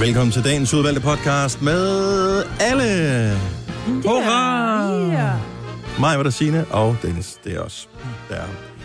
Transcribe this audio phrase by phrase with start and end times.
[0.00, 2.84] Velkommen til dagens udvalgte podcast med alle.
[3.86, 4.90] Hurra!
[4.90, 5.40] Yeah.
[6.00, 7.88] Mig var der Signe, og Dennis, det er os.
[8.28, 8.42] Der.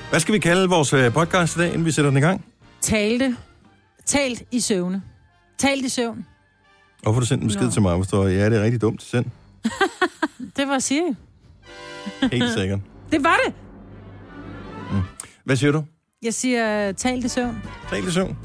[0.10, 2.46] Hvad skal vi kalde vores øh, podcast i dag, inden vi sætter den i gang?
[2.82, 3.36] Talte.
[4.06, 5.02] Talt i søvne.
[5.58, 6.26] Talt i søvn.
[7.04, 7.72] Hvorfor du sendt en besked Nå.
[7.72, 9.26] til mig, hvor står, ja, det er rigtig dumt, send.
[10.58, 11.16] Det var Siri.
[12.32, 12.80] Helt sikkert.
[13.12, 13.54] Det var det.
[15.46, 15.84] Hvad siger du?
[16.22, 17.64] Jeg siger talt i søvn.
[17.90, 18.38] Tal i søvn.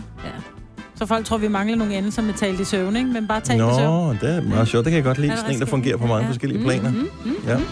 [1.01, 3.09] Så folk tror, vi mangler nogle endelser med talt i søvn, ikke?
[3.11, 3.83] Men bare talt i søvn.
[3.83, 4.85] Nå, det er meget sjovt.
[4.85, 5.37] Det kan jeg godt lide.
[5.37, 6.29] Sådan en, der fungerer på mange Ja.
[6.31, 6.91] forskellige planer.
[6.91, 7.57] Mm, mm, Ja.
[7.59, 7.65] Mm.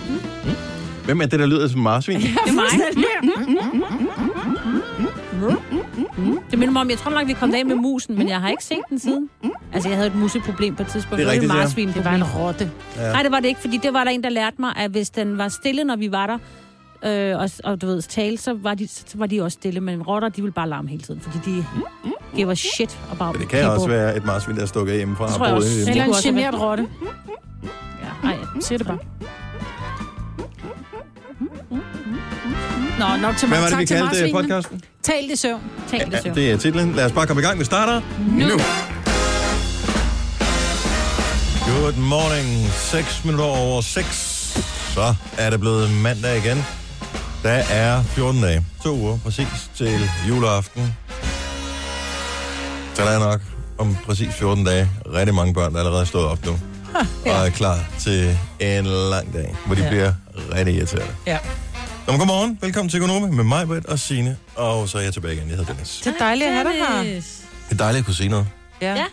[1.05, 2.21] Hvem er det, der lyder som marsvin?
[2.21, 2.65] Det er mig.
[6.51, 8.49] Det minder mig om, jeg tror nok, vi kom af med musen, men jeg har
[8.49, 9.31] ikke set den siden.
[9.73, 11.19] Altså, jeg havde et museproblem på et tidspunkt.
[11.19, 12.71] Det er rigtigt, marsvin Det var en rotte.
[12.97, 13.13] Ja.
[13.13, 15.11] Nej, det var det ikke, fordi det var der en, der lærte mig, at hvis
[15.11, 16.39] den var stille, når vi var der,
[17.35, 20.03] øh, og, og du ved, tale, så var, de, så var de også stille, men
[20.03, 21.65] rotter, de ville bare larme hele tiden, fordi de
[22.37, 25.27] giver shit about Men det kan også være et marsvin, der er stukket hjemmefra.
[25.27, 25.69] Det tror jeg også.
[25.69, 25.91] hjemme.
[25.91, 26.87] Eller en generet rotte.
[28.23, 28.99] Ja, ej, Jeg siger det bare.
[32.99, 33.63] Nå, nok til Hvad mig.
[33.63, 34.83] var det, Tak vi til kaldte øh, podcasten?
[35.03, 35.61] Talt i søvn.
[35.91, 36.93] tænk det Ja, det er titlen.
[36.93, 37.59] Lad os bare komme i gang.
[37.59, 38.47] Vi starter nu.
[38.47, 38.59] nu.
[41.83, 42.71] Good morning.
[42.73, 44.07] 6 minutter over 6.
[44.95, 46.65] Så er det blevet mandag igen.
[47.43, 48.65] Der er 14 dage.
[48.85, 50.95] To uger præcis til juleaften.
[52.99, 53.41] Så der er nok
[53.79, 56.53] om præcis 14 dage rigtig mange børn, der allerede er stået op nu.
[57.27, 59.89] Og er klar til en lang dag, hvor de Ja.
[59.89, 60.13] bliver
[60.55, 61.15] rigtig irriterende.
[61.27, 61.39] Ja.
[62.07, 62.59] Nå, men godmorgen.
[62.61, 64.37] Velkommen til Gonome med mig, Britt og Signe.
[64.57, 65.49] Og så er jeg tilbage igen.
[65.49, 66.01] Jeg hedder Dennis.
[66.05, 67.03] Det er dejligt at have dig her.
[67.03, 67.25] Det
[67.71, 68.47] er dejligt at kunne se noget.
[68.81, 68.95] Ja.
[68.95, 69.05] Ja.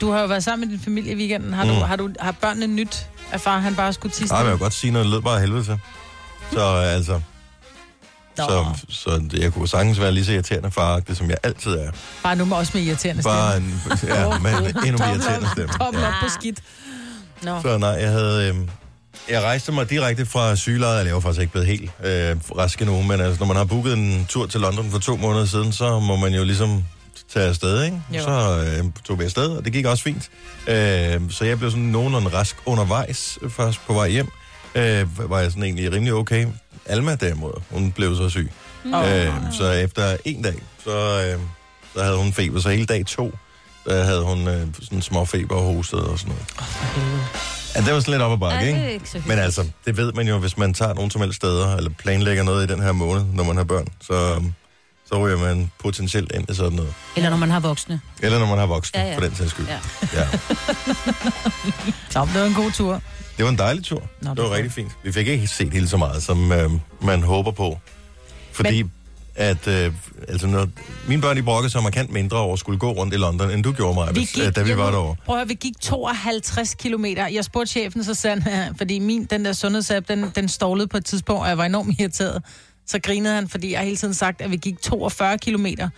[0.00, 1.52] Du har jo været sammen med din familie i weekenden.
[1.52, 1.70] Har, Mm.
[1.70, 4.34] du, har, du, har børnene nyt, at far han bare skulle tisse?
[4.34, 5.80] Nej, men jeg vil godt sige noget, det lød bare helvede til.
[6.52, 7.20] Så øh, altså,
[8.44, 11.90] så, så jeg kunne sagtens være lige så irriterende faragtig, som jeg altid er.
[12.22, 13.72] bare nu med også med irriterende Bare stemme.
[13.92, 15.72] en, ja, med en endnu mere irriterende stemme.
[15.80, 15.86] Ja.
[15.86, 16.60] op på skidt.
[17.42, 17.62] Nå.
[17.62, 18.48] Så nej, jeg havde...
[18.48, 18.54] Øh,
[19.30, 22.80] jeg rejste mig direkte fra sygelejet, eller jeg var faktisk ikke blevet helt øh, rask
[22.80, 25.72] endnu, men altså, når man har booket en tur til London for to måneder siden,
[25.72, 26.84] så må man jo ligesom
[27.32, 28.00] tage afsted, ikke?
[28.14, 28.22] Jo.
[28.22, 30.30] Så øh, tog vi afsted, og det gik også fint.
[30.66, 34.28] Øh, så jeg blev sådan nogenlunde rask undervejs, først på vej hjem.
[34.74, 36.46] Øh, var jeg sådan egentlig rimelig okay.
[36.88, 38.50] Alma derimod, hun blev så syg.
[38.94, 39.12] Åh.
[39.12, 40.54] Øh, så efter en dag,
[40.84, 41.40] så, øh,
[41.94, 43.32] så havde hun feber, så hele dag to,
[43.84, 46.46] der havde hun øh, sådan små feber og hostet og sådan noget.
[47.74, 48.92] Ja, det var sådan lidt op ad bakke, ikke?
[48.92, 51.76] ikke så Men altså, det ved man jo, hvis man tager nogen som helst steder,
[51.76, 54.42] eller planlægger noget i den her måned, når man har børn, så,
[55.08, 56.94] så ryger man potentielt ind i sådan noget.
[57.16, 58.00] Eller når man har voksne.
[58.22, 59.66] Eller når man har voksne, ja, Ja, for den sags skyld.
[59.68, 59.78] Ja.
[60.20, 60.28] Ja.
[62.24, 63.02] Men det var en god tur.
[63.38, 64.02] Det var en dejlig tur.
[64.22, 64.92] Nå, det det var rigtig fint.
[65.02, 66.70] Vi fik ikke set helt så meget, som øh,
[67.02, 67.78] man håber på.
[68.52, 68.92] Fordi Men...
[69.34, 69.92] at, øh,
[70.28, 70.68] altså når,
[71.08, 73.72] mine børn, de brokkede sig markant mindre over skulle gå rundt i London, end du
[73.72, 75.16] gjorde mig, Vi gik, øh, da vi jeg var derovre.
[75.24, 77.26] Prøv at høre, vi gik 52 kilometer.
[77.26, 80.96] Jeg spurgte chefen, så sagde han, fordi min, den der sundhedsapp, den, den stålede på
[80.96, 82.42] et tidspunkt, og jeg var enormt irriteret.
[82.86, 85.88] Så grinede han, fordi jeg hele tiden sagt, at vi gik 42 kilometer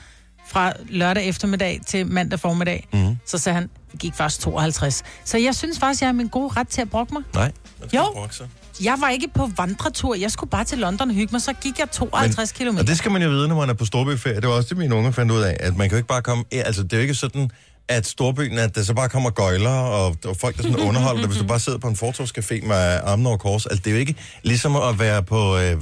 [0.51, 2.89] fra lørdag eftermiddag til mandag formiddag.
[2.93, 3.17] Mhm.
[3.27, 5.03] Så sagde han, vi gik først 52.
[5.25, 7.23] Så jeg synes faktisk, jeg har min gode ret til at brokke mig.
[7.35, 7.87] Nej, Jo.
[7.87, 8.49] ikke brokke sig.
[8.85, 10.15] Jeg var ikke på vandretur.
[10.15, 11.43] Jeg skulle bare til London og hygge mig.
[11.43, 12.83] Så gik jeg 52 kilometer.
[12.83, 14.37] Og det skal man jo vide, når man er på storbyferie.
[14.37, 16.23] Det var også det, mine unge fandt ud af, at man kan jo ikke bare
[16.23, 16.45] komme...
[16.53, 17.51] Altså, det er jo ikke sådan,
[17.89, 21.29] at storbyen, at der så bare kommer gøjler, og, og folk, der sådan underholder dig,
[21.29, 23.67] hvis du bare sidder på en fortovscafé med armen over kors.
[23.67, 25.77] Altså, det er jo ikke ligesom at være på, øh, hvad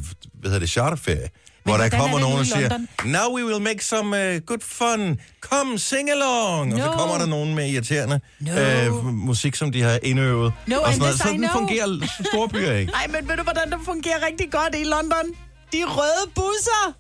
[0.45, 1.29] hedder det, charterferie.
[1.69, 5.19] Hvor der er kommer nogen og siger, now we will make some uh, good fun.
[5.41, 6.75] Come, sing along.
[6.75, 6.93] Og så No.
[6.93, 8.53] kommer der nogen med irriterende No.
[8.61, 10.53] øh, musik, som de har indøvet.
[10.67, 11.19] No, og sådan noget.
[11.19, 12.93] Sådan fungerer storbyer ikke.
[12.99, 15.25] Nej, men ved du, hvordan det fungerer rigtig godt i London?
[15.73, 16.95] De røde busser!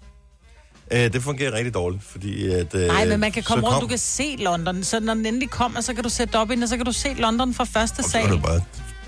[0.93, 2.75] Øh, det fungerer rigtig dårligt, fordi at...
[2.75, 4.85] Øh, Nej, men man kan komme rundt, kom- du kan se London.
[4.85, 6.93] Så når den endelig kommer, så kan du sætte op ind, og så kan du
[6.93, 8.23] se London fra første Og så sal.
[8.23, 8.61] kan du bare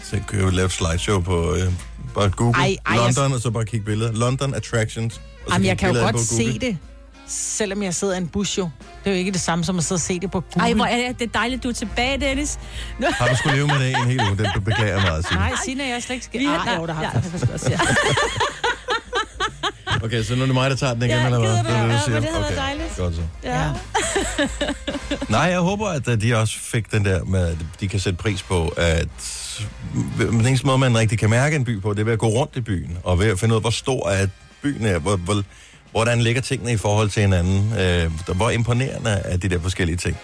[0.03, 1.73] så kan du lave slideshow på øh,
[2.15, 4.13] bare Google Ej, ej, London, og så bare kigge billeder.
[4.13, 5.21] London Attractions.
[5.53, 6.79] Jamen, jeg kan jo godt se det,
[7.29, 8.71] selvom jeg sidder i en bus jo.
[9.05, 10.69] Det er jo ikke det samme som at sidde og se det på Google.
[10.69, 12.59] Ej, hvor er det, det er dejligt, du er tilbage, Dennis.
[13.11, 14.37] Har du skulle leve med det en hel uge?
[14.39, 15.39] Det beklager jeg meget at sige.
[15.39, 16.41] Nej, Signe, jeg er slet ikke skal...
[16.41, 17.53] Vi har, Ah, jo, der har ja, jeg.
[17.55, 17.79] også, ja.
[20.03, 21.49] Okay, så nu er det mig, der tager den igen, Ja, eller hvad?
[21.51, 21.55] du?
[21.55, 22.15] Det er det, du Ja, siger.
[22.15, 22.57] men det havde været okay.
[22.57, 22.97] dejligt.
[22.97, 23.23] Godt så.
[23.45, 23.71] ja.
[25.37, 28.17] Nej, jeg håber, at øh, de også fik den der med, at de kan sætte
[28.17, 29.09] pris på, at
[30.19, 32.27] den eneste måde, man rigtig kan mærke en by på, det er ved at gå
[32.29, 34.27] rundt i byen, og ved at finde ud af, hvor stor er
[34.63, 35.43] byen er, hvor, hvor,
[35.91, 40.17] hvordan ligger tingene i forhold til hinanden, øh, hvor imponerende er de der forskellige ting.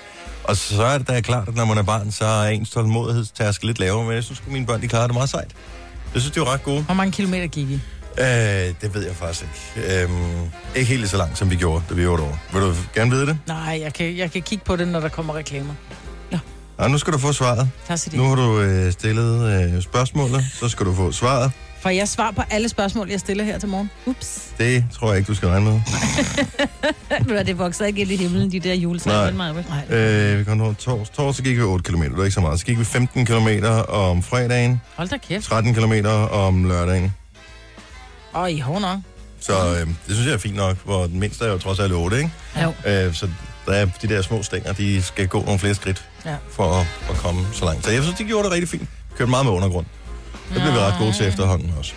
[0.45, 3.65] Og så er det da klart, at når man er barn, så er ens tålmodighedstærsk
[3.65, 5.51] lidt lavere, men jeg synes, at mine børn, de klarer det meget sejt.
[6.15, 6.83] Jeg synes, de var ret gode.
[6.83, 7.81] Hvor mange kilometer gik I?
[8.19, 8.25] Øh,
[8.81, 9.47] det ved jeg faktisk
[9.77, 10.03] ikke.
[10.03, 12.39] Øhm, ikke helt så langt, som vi gjorde, da vi var derovre.
[12.53, 13.39] Vil du gerne vide det?
[13.47, 15.75] Nej, jeg kan, jeg kan kigge på det, når der kommer reklamer.
[16.79, 17.71] Og nu skal du få svaret.
[17.89, 21.53] Tak skal Nu har du øh, stillet øh, spørgsmålet, så skal du få svaret.
[21.81, 23.91] For jeg svarer på alle spørgsmål, jeg stiller her til morgen.
[24.07, 24.41] Ups.
[24.59, 25.81] Det tror jeg ikke, du skal regne med.
[27.47, 28.75] Det vokser ikke ind i himlen, de der Nej.
[28.83, 29.31] juletræer.
[29.31, 29.53] Nej.
[29.89, 29.97] Nej.
[29.99, 31.09] Øh, vi kom over tors.
[31.11, 32.61] Torsdag gik vi 8 km, det var ikke så meget.
[32.61, 33.49] Så gik vi 15 km
[33.89, 35.45] om fredagen, Hold da kæft.
[35.45, 35.93] 13 km
[36.31, 37.15] om lørdagen.
[38.37, 38.99] Åh, I hård nok.
[39.41, 41.93] Så øh, det synes jeg er fint nok, hvor den mindste er jo trods alt
[41.93, 42.31] 8, ikke?
[42.63, 42.73] Jo.
[42.91, 43.29] Øh, så
[43.67, 46.35] der er de der små stænger, de skal gå nogle flere skridt Ja.
[46.51, 47.85] for at, at komme så langt.
[47.85, 48.89] Så jeg synes, de gjorde det rigtig fint.
[49.19, 49.87] Kørte meget med undergrund.
[50.49, 51.93] Det bliver vi ret gode til efterhånden også.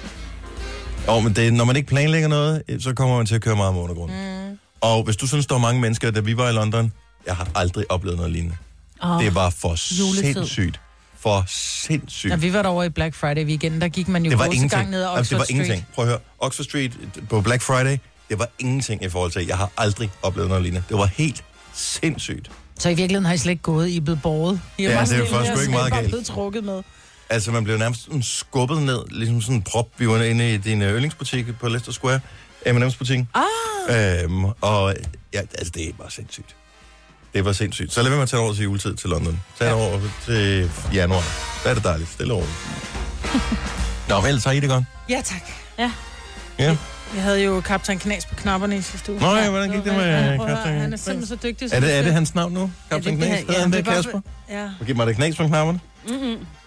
[1.07, 3.55] Jo, men det, når man ikke planlægger noget, øh, så kommer man til at køre
[3.55, 4.11] meget med undergrund.
[4.11, 4.57] Mm.
[4.81, 6.91] Og hvis du synes, der var mange mennesker, da vi var i London,
[7.27, 8.57] jeg har aldrig oplevet noget lignende.
[9.01, 10.33] Oh, Det var for juletid.
[10.33, 10.79] sindssygt.
[11.19, 12.31] For sindssygt.
[12.31, 14.89] Ja, vi var derovre i Black Friday weekend, der gik man jo det var ingenting.
[14.89, 15.49] ned ad Oxford det var Street.
[15.49, 15.85] ingenting.
[15.95, 16.19] Prøv at høre.
[16.39, 16.91] Oxford Street
[17.29, 17.97] på Black Friday,
[18.29, 20.83] det var ingenting i forhold til, jeg har aldrig oplevet noget lignende.
[20.89, 21.43] Det var helt
[21.73, 22.51] sindssygt.
[22.79, 24.61] Så i virkeligheden har I slet ikke gået, I er blevet båret.
[24.77, 26.09] I Ja, det er jo faktisk sgu ikke er meget bare galt.
[26.11, 26.81] blevet trukket med.
[27.29, 29.87] Altså, man blev nærmest sådan skubbet ned, ligesom sådan en prop.
[29.97, 32.19] Vi var inde i din øh, yndlingsbutik på Leicester Square,
[32.65, 33.19] M&M's butik.
[33.89, 34.23] Ah!
[34.23, 34.95] Øhm, og
[35.33, 36.55] ja, altså, det var sindssygt.
[37.33, 37.93] Det var sindssygt.
[37.93, 39.41] Så lad være med at tage over til juletid til London.
[39.59, 39.73] Tag ja.
[39.73, 41.23] over til januar.
[41.63, 42.09] Der er det dejligt.
[42.09, 42.45] Stille over.
[44.09, 44.83] Nå, vel, så I det godt.
[45.09, 45.41] Ja, tak.
[45.79, 45.91] Ja.
[46.59, 46.77] Ja.
[47.13, 49.21] Vi havde jo kaptajn Knas på knapperne i sidste uge.
[49.21, 50.79] Nå ja, hvordan gik det med Ja, kaptajn?
[50.79, 51.69] Han er simpelthen så dygtig.
[51.69, 52.71] så Er det, er det hans navn nu?
[52.91, 53.39] Kaptajn det- Knas?
[53.39, 54.19] det- Hedder han ja, det, Kasper?
[54.49, 54.69] Ja.
[54.85, 55.79] Giv mig det knas på knapperne.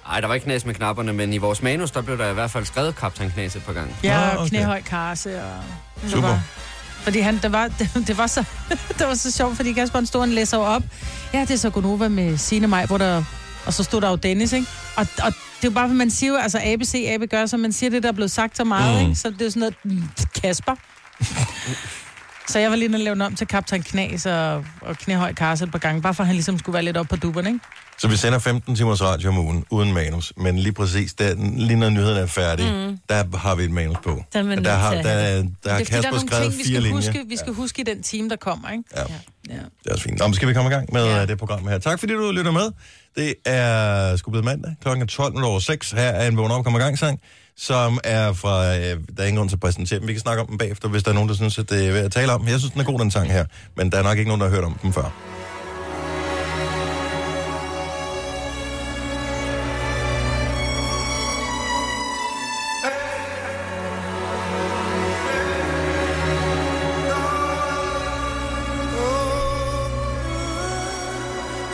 [0.08, 2.34] Nej, der var ikke knas med knapperne, men i vores manus, der blev der i
[2.34, 3.94] hvert fald skrevet kaptajn Knas et par gange.
[4.04, 4.48] Ja, og okay.
[4.48, 5.42] knæhøj karse.
[5.42, 5.50] Og...
[6.02, 6.28] det Super.
[6.28, 6.40] Var,
[7.02, 8.44] fordi han, det, var, det, det, var så,
[8.98, 10.82] det var så sjovt, fordi Kasper han stod og læser op.
[11.34, 13.24] Ja, det er så Gonova med Signe Maj, hvor der...
[13.66, 14.66] Og så stod der jo Dennis, ikke?
[14.96, 17.72] Og, og det er jo bare, for man siger altså ABC, AB gør, så man
[17.72, 19.02] siger det, der er blevet sagt så meget, Mm.
[19.02, 19.08] mm.
[19.08, 19.20] ikke?
[19.20, 20.02] Så det er sådan noget, mm,
[20.42, 20.74] Kasper.
[22.48, 25.70] så jeg var lige lave den om til Kaptajn Knas og, og Knæhøj Karse et
[25.70, 27.60] par gange, bare for at han ligesom skulle være lidt op på duberne, ikke?
[27.98, 30.32] Så vi sender 15 timers radio om ugen, uden manus.
[30.36, 32.98] Men lige præcis, der, lige når nyheden er færdig, mm.
[33.08, 34.24] der har vi et manus på.
[34.32, 35.84] Der er man der, nødt har, til der, der, der har det er fordi, der
[35.84, 36.96] Kasper er nogle skrevet ting, vi fire skal, linjer.
[36.96, 38.84] huske, vi skal huske i den time, der kommer, ikke?
[38.96, 39.02] Ja.
[39.48, 39.54] Ja.
[39.54, 40.18] Det er også fint.
[40.18, 41.26] Nå, men skal vi komme i gang med ja.
[41.26, 41.78] det program her.
[41.78, 42.70] Tak fordi du lytter med.
[43.16, 44.74] Det er sgu blevet mandag.
[44.82, 45.90] Klokken er 12 over 6.
[45.90, 47.20] Her er en vågn op og komme i gang sang,
[47.56, 48.76] som er fra...
[48.76, 50.08] Øh, der er ingen grund til at præsentere dem.
[50.08, 51.92] Vi kan snakke om dem bagefter, hvis der er nogen, der synes, at det er
[51.92, 52.48] værd at tale om.
[52.48, 53.44] Jeg synes, den er god, den sang her.
[53.76, 55.12] Men der er nok ikke nogen, der har hørt om dem før.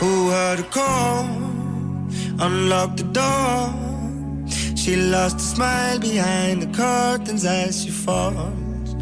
[0.01, 1.25] Who had to call?
[2.39, 3.88] Unlock the door.
[4.79, 8.95] She lost a smile behind the curtains as she falls.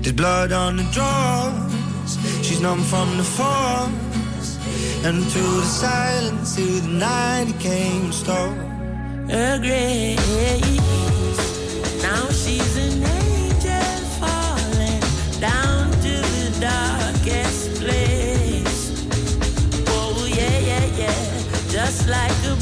[0.00, 2.18] There's blood on the drawers.
[2.46, 4.58] She's numb from the force.
[5.06, 8.54] And through the silence, to the night, it came and stole.
[9.34, 10.18] her grace.
[12.02, 15.00] Now she's an angel falling
[15.40, 18.80] down to the darkest place.
[19.88, 21.70] Oh yeah, yeah, yeah.
[21.70, 22.61] Just like a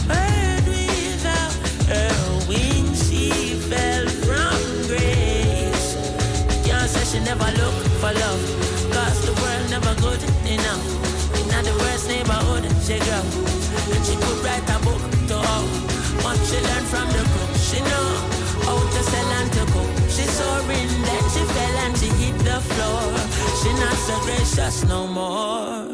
[23.63, 25.85] She not so gracious no more.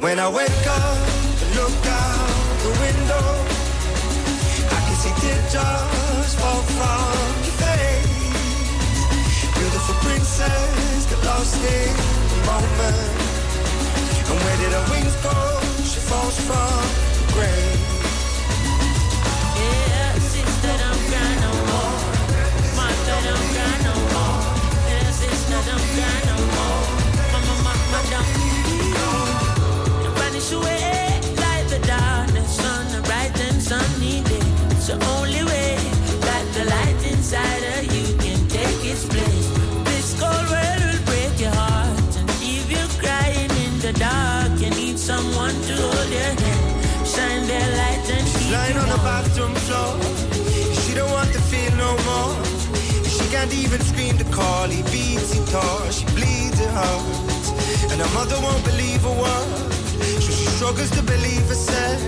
[0.00, 0.96] When I wake up
[1.42, 2.32] and look out
[2.64, 3.26] the window,
[4.76, 8.96] I can see teardrops fall from your face.
[9.58, 11.92] Beautiful princess, get lost in
[12.32, 13.12] the moment.
[14.28, 14.91] And where did her
[53.42, 54.68] can't even scream to call.
[54.68, 57.90] He beats guitar, she bleeds her heart.
[57.90, 59.72] And her mother won't believe a word.
[60.22, 62.00] So she struggles to believe herself.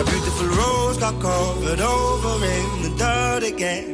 [0.00, 3.88] A beautiful rose got covered over in the dirt again.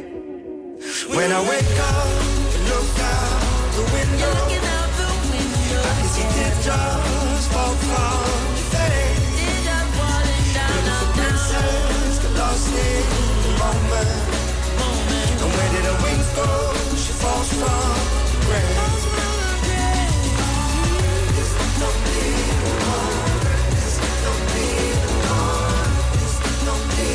[1.15, 2.07] When I wake up
[2.55, 3.39] and look out
[3.77, 4.33] the window,
[4.75, 9.23] out the window I can see teardrops fall from your face.
[10.67, 13.03] Beautiful princess got lost in
[13.43, 14.36] the moment.
[15.67, 16.47] Where did wings go?
[16.95, 17.95] She falls from
[18.47, 19.03] grace.
[21.81, 22.23] Don't be.
[22.87, 23.11] Don't
[24.53, 24.67] be.
[26.63, 27.11] Don't be.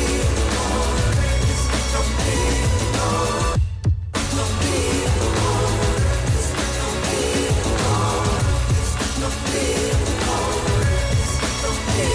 [1.93, 2.37] Don't be.
[4.37, 4.77] Don't be.
[9.21, 9.65] Don't be.
[11.61, 12.07] Don't be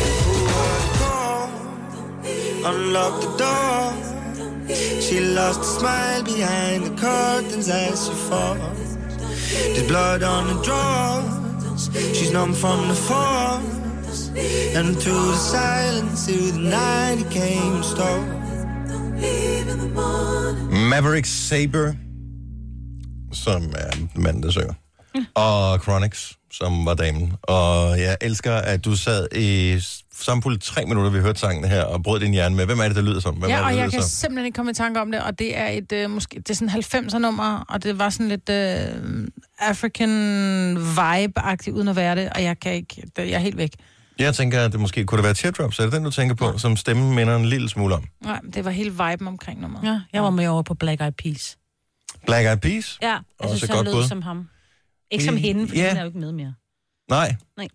[2.64, 4.08] Unlock the door.
[5.09, 8.97] She lost a smile behind the curtains as she falls.
[9.73, 11.88] There's blood on the drawers.
[12.15, 14.29] She's numb from the force.
[14.77, 18.25] And through the silence, through the night, it came and stole.
[20.91, 21.95] Maverick Saber,
[23.33, 24.75] som er manden, der synger.
[25.35, 27.33] Og Chronix, som var damen.
[27.43, 29.81] Og jeg elsker, at du sad i
[30.21, 32.67] samfuldt tre minutter, vi hørte sangen her, og brød din hjerne med.
[32.67, 33.35] Hvem er det, der lyder som?
[33.35, 34.09] Hvem er Ja, det, og jeg kan som?
[34.09, 36.55] simpelthen ikke komme i tanke om det, og det er et, øh, måske, det er
[36.55, 36.69] sådan
[37.09, 40.11] 90'er nummer, og det var sådan lidt øh, African
[40.77, 43.71] vibe-agtigt, uden at være det, og jeg kan ikke, det, jeg er helt væk.
[44.19, 45.79] Jeg tænker, at det måske kunne det være Teardrops.
[45.79, 48.05] Er det den, du tænker på, som stemmen minder en lille smule om?
[48.25, 49.85] Nej, det var hele viben omkring nummeret.
[49.85, 51.57] Ja, jeg var med over på Black Eyed Peas.
[52.27, 52.99] Black Eyed Peas?
[53.03, 54.09] Ja, jeg Også synes, godt han lød bud.
[54.09, 54.49] som ham.
[55.11, 55.81] Ikke som hende, for Ja.
[55.83, 55.91] yeah.
[55.91, 56.55] hun er jo ikke med mere.
[57.11, 57.37] Nej.
[57.57, 57.69] Nej.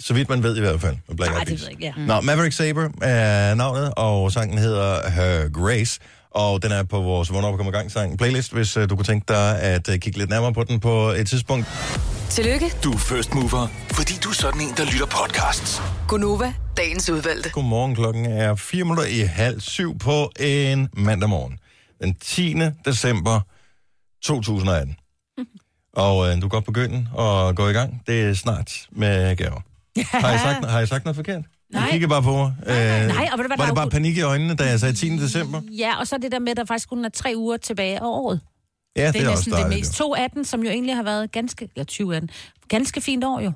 [0.00, 0.96] Så vidt man ved i hvert fald.
[1.08, 1.60] Med Black Nej, Eyed det Peas.
[1.60, 2.06] ved jeg ikke, ja.
[2.06, 6.00] Nå, Maverick Saber er navnet, og sangen hedder Her Grace.
[6.30, 8.96] Og den er på vores Hvornår vi kommer i gang sang playlist, hvis uh, du
[8.96, 11.66] kunne tænke dig at uh, kigge lidt nærmere på den på et tidspunkt.
[12.30, 15.82] Tillykke, Du er first mover, fordi du er sådan en, der lytter podcasts.
[16.08, 17.50] Gunova, dagens udvalgte.
[17.50, 21.58] Godmorgen, klokken er 4 minutter i halv syv på en mandag morgen.
[22.02, 22.54] Den 10.
[22.84, 23.40] december
[24.24, 24.96] 2018.
[25.96, 28.02] Og øh, du kan godt begynde at gå i gang.
[28.06, 29.60] Det er snart med gaver.
[30.12, 31.42] Har jeg sagt, har jeg sagt noget forkert?
[31.72, 31.82] Nej.
[31.82, 32.54] Jeg kigger bare på mig.
[32.66, 32.74] Øh,
[33.06, 34.94] nej, og du hvad, var er det bare jo- panik i øjnene, da jeg sagde
[34.94, 35.08] 10.
[35.16, 35.60] december?
[35.70, 38.02] Ja, og så det der med, at der faktisk kun er tre uger tilbage af
[38.04, 38.40] året.
[38.96, 39.80] Ja, det, Det er er også næsten det dejligt.
[39.80, 42.30] mest 2018, som jo egentlig har været ganske, eller 2018,
[42.68, 43.52] ganske fint år jo.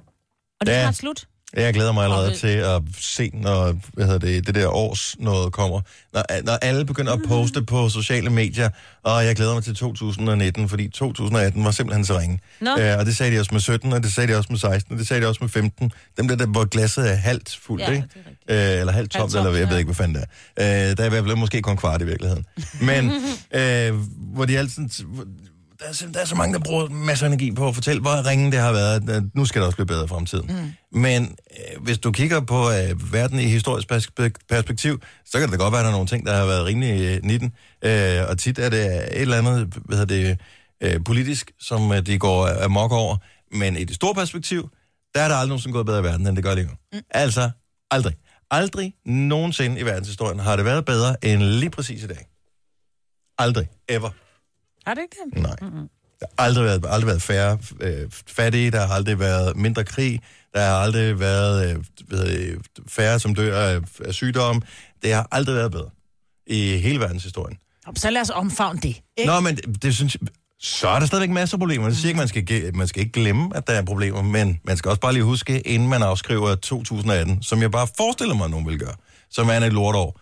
[0.61, 0.83] Og det er Ja.
[0.85, 1.27] snart slut.
[1.57, 5.53] Jeg glæder mig allerede til at se, når hvad hedder det, det der års noget
[5.53, 5.81] kommer.
[6.15, 8.69] Når, når alle begynder at poste på sociale medier,
[9.03, 12.41] og jeg glæder mig til 2019, fordi 2018 var simpelthen så ringe.
[12.61, 12.71] Nå.
[12.79, 14.93] Øh, og det sagde de også med 17, og det sagde de også med 16,
[14.93, 15.93] og det sagde de også med 15.
[16.17, 18.05] Dem der, der hvor glasset er halvt fuldt, Ja, ikke?
[18.49, 20.25] Øh, eller halvt tomt, Halvt tomt, eller jeg ved ikke, hvad fanden det
[20.57, 20.91] er.
[20.91, 22.47] Øh, der er i hvert fald måske kun kvart i virkeligheden.
[22.81, 23.11] Men
[23.61, 23.95] øh,
[24.35, 24.89] hvor de altid...
[25.83, 28.27] Der er, der er så mange, der bruger masser af energi på at fortælle, hvor
[28.27, 29.31] ringen det har været.
[29.35, 30.75] Nu skal det også blive bedre i fremtiden.
[30.93, 31.01] Mm.
[31.01, 35.59] Men øh, hvis du kigger på øh, verden i historisk perspe- perspektiv, så kan det
[35.59, 37.53] godt være, at der er nogle ting, der har været rimelig øh, nitten.
[37.85, 40.39] Øh, og tit er det et eller andet hvad hedder det,
[40.83, 43.17] øh, politisk, som øh, de går amok over.
[43.53, 44.71] Men i det store perspektiv,
[45.15, 46.73] der er der aldrig nogensinde gået bedre i verden, end det gør lige nu.
[46.93, 46.99] Mm.
[47.11, 47.51] Altså,
[47.91, 48.15] aldrig.
[48.51, 52.27] Aldrig nogensinde i verdenshistorien har det været bedre end lige præcis i dag.
[53.39, 53.69] Aldrig.
[53.89, 54.11] Ever.
[54.87, 55.43] Har det ikke det?
[55.43, 55.57] Nej.
[55.63, 55.89] Mm-hmm.
[56.21, 60.21] Der har aldrig været, aldrig været færre øh, fattige, der har aldrig været mindre krig,
[60.55, 62.59] der har aldrig været øh, det,
[62.89, 64.63] færre, som dør af, af sygdom.
[65.03, 65.91] Det har aldrig været bedre
[66.47, 67.59] i hele verdenshistorien.
[67.97, 69.03] Så lad os omfavne det.
[69.17, 69.27] Ikke?
[69.33, 70.29] Nå, men det synes jeg,
[70.61, 71.89] så er der stadigvæk masser af problemer.
[71.89, 74.77] Det siger ikke, man skal, man skal ikke glemme, at der er problemer, men man
[74.77, 78.51] skal også bare lige huske, inden man afskriver 2018, som jeg bare forestiller mig, at
[78.51, 78.95] nogen vil gøre,
[79.31, 80.21] som er et lortår.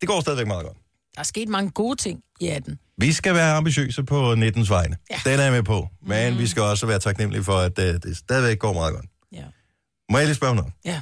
[0.00, 0.76] Det går stadigvæk meget godt.
[1.14, 2.78] Der er sket mange gode ting i 18.
[2.96, 4.96] Vi skal være ambitiøse på 19's vegne.
[5.10, 5.20] Ja.
[5.24, 5.88] Den er jeg med på.
[6.02, 6.38] Men mm.
[6.38, 9.06] vi skal også være taknemmelige for, at uh, det stadigvæk går meget godt.
[9.32, 9.44] Ja.
[10.10, 10.72] Må jeg lige spørge noget?
[10.84, 11.00] Ja.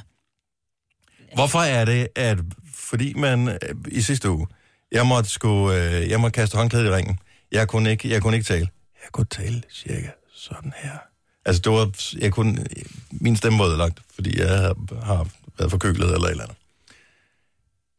[1.33, 2.37] Hvorfor er det, at
[2.73, 4.47] fordi man øh, i sidste uge,
[4.91, 7.19] jeg måtte, sku, øh, jeg måtte kaste håndklædet i ringen.
[7.51, 8.69] Jeg kunne, ikke, jeg kunne ikke tale.
[9.03, 10.97] Jeg kunne tale cirka sådan her.
[11.45, 12.65] Altså, det var, jeg kunne,
[13.11, 15.27] min stemme var ødelagt, fordi jeg har, har
[15.57, 16.57] været forkølet eller et eller andet.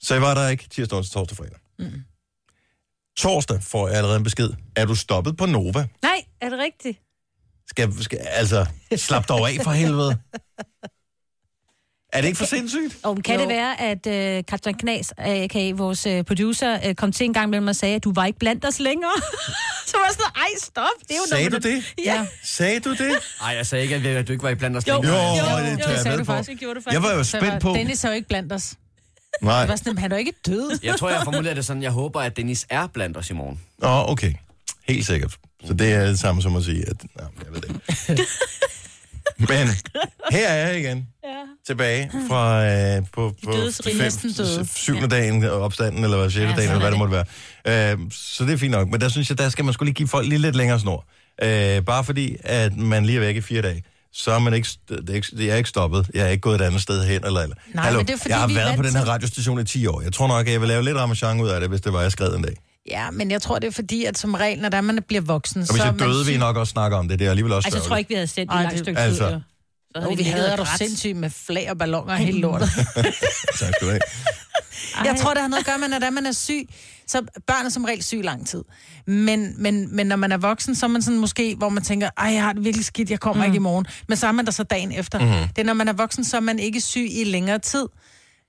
[0.01, 1.59] Så jeg var der ikke tirsdag, onsdag, torsdag, fredag.
[1.79, 2.03] Mm.
[3.17, 4.51] Torsdag får jeg allerede en besked.
[4.77, 5.87] Er du stoppet på Nova?
[6.03, 6.99] Nej, er det rigtigt?
[7.69, 10.19] Skal, skal altså, slap dog af for helvede.
[12.13, 12.99] Er det ikke for sindssygt?
[13.03, 13.41] Og kan Jo.
[13.43, 13.49] jo.
[13.49, 15.73] det være, at øh, Katrin Knas, a.k.a.
[15.77, 18.39] vores øh, producer, øh, kom til en gang mellem og sagde, at du var ikke
[18.39, 19.13] blandt os længere?
[19.87, 20.85] så var jeg sådan, ej, stop.
[21.01, 21.95] Det er jo Sagde noget, du det?
[22.05, 22.27] Ja.
[22.43, 22.99] Sagde du det?
[23.43, 25.15] Nej, jeg sagde ikke, at du ikke var i blandt os Jo, længere.
[25.17, 26.33] Jo, jo, det jo, tager det jeg sagde med du på.
[26.33, 26.51] faktisk.
[26.51, 27.73] Det gjorde du Jeg var jo spændt på...
[27.75, 28.75] Dennis er jo ikke blandt os.
[29.43, 29.55] Nej.
[29.55, 30.79] Jeg var sådan, han er jo ikke død.
[30.83, 33.61] Jeg tror, jeg formulerer det sådan, jeg håber, at Dennis er blandt os i morgen.
[33.83, 34.33] Åh, okay.
[34.89, 35.37] Helt sikkert.
[35.65, 36.97] Så det er det samme som at sige, at...
[37.17, 38.23] Nå, jeg ved det ikke.
[39.49, 39.69] Men
[40.31, 41.09] her er jeg igen.
[41.25, 41.29] Ja.
[41.67, 44.67] Tilbage fra øh, på, på døde.
[44.67, 47.25] syvende dagen opstanden, eller hvad, sjette Ja, dagen, eller hvad er det måtte
[47.65, 47.93] være.
[47.93, 48.89] Øh, så det er fint nok.
[48.89, 51.05] Men der synes jeg, der skal man skulle lige give folk lige lidt længere snor.
[51.43, 53.83] Øh, bare fordi, at man lige er væk i fire dage,
[54.15, 56.07] så er man ikke, det er ikke, jeg er ikke stoppet.
[56.15, 57.27] Jeg er ikke gået et andet sted hen.
[57.27, 57.57] Eller, eller.
[57.75, 59.65] Nej, Hallo, men det er fordi, jeg har vi været på den her radiostation i
[59.65, 60.01] 10 år.
[60.01, 62.03] Jeg tror nok, at jeg vil lave lidt ramachan ud af det, hvis det var,
[62.03, 62.57] jeg skrev en dag.
[62.91, 65.61] Ja, men jeg tror, det er fordi, at som regel, når der man bliver voksen,
[65.61, 67.19] Og hvis så jeg man døde, vi nok også snakke om det.
[67.19, 68.73] Det er alligevel også Altså, jeg tror ikke, vi havde sendt i Ej, et langt
[68.79, 69.25] det- stykke altså.
[69.27, 69.33] tid.
[69.35, 69.41] jo.
[69.97, 70.79] Så Jo, vi havde grædt.
[70.79, 72.71] sindssygt med flag og balloner og hele lortet.
[73.61, 74.01] Tak skal du have.
[75.05, 76.69] Jeg tror, det har noget at gøre med, når man er syg.
[77.07, 78.65] Så børn er som regel syg lang tid.
[79.07, 82.11] Men, men, men når man er voksen, så er man sådan måske, hvor man tænker,
[82.19, 83.51] ej, jeg har det virkelig skidt, jeg kommer mm.
[83.51, 83.87] ikke i morgen.
[84.09, 85.19] Men så er man der så dagen efter.
[85.19, 85.49] Mm.
[85.49, 87.87] Det er, når man er voksen, så er man ikke syg i længere tid.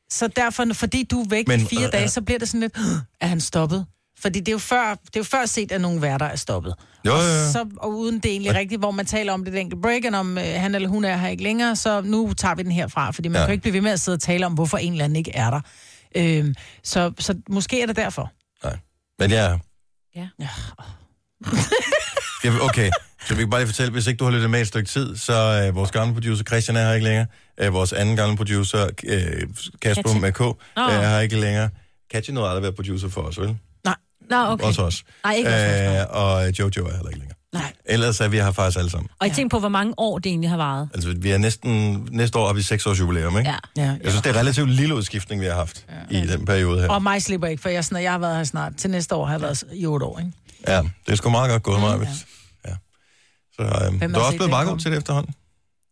[0.10, 2.62] Så derfor, fordi du er væk Men, Men, fire øh, dage, så bliver det sådan
[2.62, 2.78] lidt,
[3.22, 3.86] er han stoppet?
[4.22, 6.74] Fordi det er jo før, det er jo før set, at nogle værter er stoppet.
[7.06, 9.82] Jo, jo, Og, så, og uden det egentlig rigtigt, hvor man taler om det enkelt
[9.82, 12.72] break, om øh, han eller hun er her ikke længere, så nu tager vi den
[12.72, 13.40] herfra, fordi man Ja.
[13.40, 13.46] ja.
[13.46, 15.16] kan jo ikke blive ved med at sidde og tale om, hvorfor en eller anden
[15.16, 15.62] ikke er der.
[16.16, 18.32] Øhm, så, så måske er det derfor.
[18.64, 18.78] Nej.
[19.20, 19.58] Men ja,
[20.16, 20.28] Ja.
[22.44, 22.92] Ja, okay,
[23.28, 25.18] så vi kan bare lige fortælle, hvis ikke du har lyttet med et stykke tid,
[25.18, 27.26] så øh, vores gamle producer Christian er her ikke længere.
[27.60, 29.48] Øh, vores anden gamle producer, øh,
[29.82, 30.42] Kasper med K,
[30.78, 31.70] er her ikke længere.
[32.12, 33.58] Katja nåede aldrig at være producer for os, vel?
[34.30, 34.66] Nå, okay.
[34.66, 35.04] Også os.
[35.24, 35.66] Nej, ikke også.
[35.66, 36.06] Øh, Øh...
[36.10, 37.33] og Jojo er heller ikke længere.
[37.54, 37.74] Nej.
[37.86, 39.10] Ellers er vi her faktisk alle sammen.
[39.20, 40.90] Og jeg tænker på, hvor mange år det egentlig har varet.
[40.94, 42.08] Altså, vi er næsten...
[42.12, 43.50] Næste år har vi seks års jubilæum, ikke?
[43.50, 43.84] Ja.
[43.84, 46.18] Ja, Jeg synes, det er relativt lille udskiftning, vi har haft ja.
[46.18, 46.90] i den periode her.
[46.90, 48.76] Og mig slipper ikke, for jeg, sådan, jeg har været her snart.
[48.76, 50.32] Til næste år har jeg været i otte år, ikke?
[50.68, 52.08] Ja, det er sgu meget godt gået, mig.
[52.68, 52.76] Ja.
[53.56, 55.34] Så øhm, Hvem du er har også blevet meget god til det efterhånden.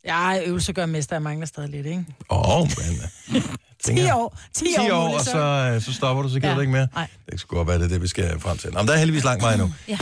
[0.06, 2.06] Ja, øvelse gør mester, jeg mangler stadig lidt, ikke?
[2.30, 3.42] Åh, oh, men...
[3.86, 4.38] 10 år.
[4.56, 5.38] 10, 10 år, muligt, og så,
[5.76, 6.56] øh, så stopper du, så gider Ja.
[6.56, 6.88] du ikke mere.
[6.96, 7.08] Nej.
[7.32, 8.72] Det skulle godt være, det er det, vi skal frem til.
[8.74, 9.74] Nå, men der er heldigvis langt vej nu.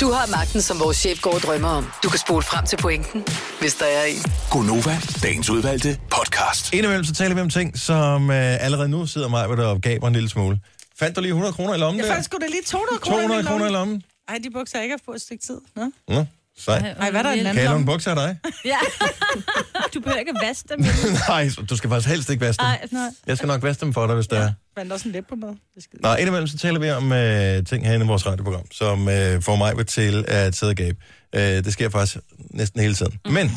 [0.00, 1.86] Du har magten, som vores chef går og drømmer om.
[2.02, 3.24] Du kan spole frem til pointen,
[3.60, 4.22] hvis der er en.
[4.50, 6.72] Gonova, dagens udvalgte podcast.
[6.74, 10.06] Indimellem så taler vi om ting, som øh, allerede nu sidder mig der og gaber
[10.08, 10.60] en lille smule.
[10.98, 13.40] Fandt du lige 100 kroner i lommen Jeg fandt sgu da lige 200 kroner 200
[13.40, 13.92] i min kroner i lomme.
[13.92, 14.02] lommen?
[14.28, 15.58] Ej, de bukser har jeg ikke haft på et stykke tid.
[15.76, 15.90] Nå?
[16.08, 16.24] Nå,
[16.58, 16.94] sej.
[17.00, 17.86] Ej, hvad er der i den Kan anden jeg låne lomme?
[17.86, 18.38] bukser af dig?
[18.64, 18.78] Ja.
[19.94, 20.80] Du behøver ikke at vaske dem.
[21.28, 22.68] Nej, du skal faktisk helst ikke vaske dem.
[22.68, 23.10] Nej, nej.
[23.26, 24.52] Jeg skal nok vaske dem for dig, hvis det er.
[24.78, 25.36] Fandt også en læb på
[25.78, 26.02] skide.
[26.02, 29.56] Nå, indimellem så taler vi om øh, ting herinde i vores radioprogram, som øh, får
[29.56, 30.98] mig til at sidde og gabe.
[31.34, 32.16] Øh, det sker faktisk
[32.50, 33.18] næsten hele tiden.
[33.30, 33.50] Men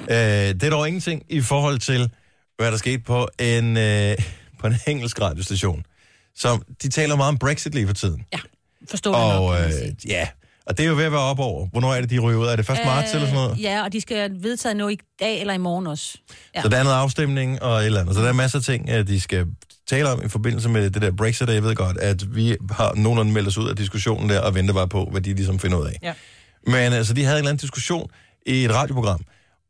[0.00, 2.10] øh, det er dog ingenting i forhold til,
[2.56, 4.16] hvad der skete på en, øh,
[4.60, 5.84] på en engelsk radiostation.
[6.36, 8.24] Så de taler meget om Brexit lige for tiden.
[8.90, 10.28] Forstår jeg nok, øh, ja,
[10.66, 11.66] og det er jo ved at være op over.
[11.72, 12.46] Hvornår er det, de ryger ud?
[12.46, 13.52] Er det først marts eller sådan noget?
[13.52, 16.18] Øh, Ja, og de skal vedtage noget i dag eller i morgen også.
[16.54, 16.62] Ja.
[16.62, 18.14] Så der er noget afstemning og et eller andet.
[18.14, 19.46] Så der er masser af ting, at de skal
[19.88, 22.92] tale om i forbindelse med det der Brexit, og jeg ved godt, at vi har
[22.94, 25.78] nogenlunde meldt os ud af diskussionen der, og venter bare på, hvad de ligesom finder
[25.78, 25.98] ud af.
[26.02, 26.12] Ja.
[26.66, 28.10] Men altså, de havde en eller anden diskussion
[28.46, 29.20] i et radioprogram,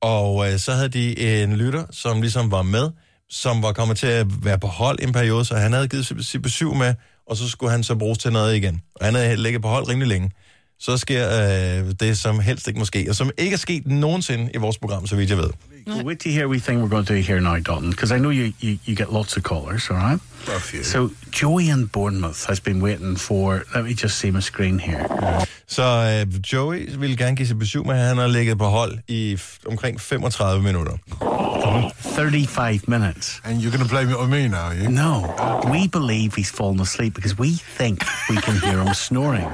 [0.00, 2.90] og øh, så havde de en lytter, som ligesom var med,
[3.30, 6.06] som var kommet til at være på hold i en periode, så han havde givet
[6.06, 6.94] sit- sit besøg med,
[7.26, 8.80] og så skulle han så bruges til noget igen.
[8.94, 10.30] Og han havde ligget på hold rimelig længe.
[10.84, 11.28] Så sker
[11.80, 15.06] øh, det, som helst ikke måske, og som ikke er sket nogensinde i vores program,
[15.06, 15.50] så vidt jeg ved.
[15.86, 17.90] Well, do you hear we think we're going to do here now, Dalton?
[17.90, 20.20] Because I know you, you, you get lots of callers, all right?
[20.48, 20.82] A few.
[20.84, 21.10] So
[21.42, 25.06] Joey in Bournemouth has been waiting for, let me just see my screen here.
[25.68, 29.34] Så øh, Joey ville gerne give sit besøg med, han har ligget på hold i
[29.34, 30.92] f- omkring 35 minutter.
[32.16, 33.40] 35 minutes.
[33.44, 34.88] And you're going to blame it on me now, are you?
[34.90, 35.34] No,
[35.70, 39.48] we believe he's fallen asleep because we think we can hear him snoring.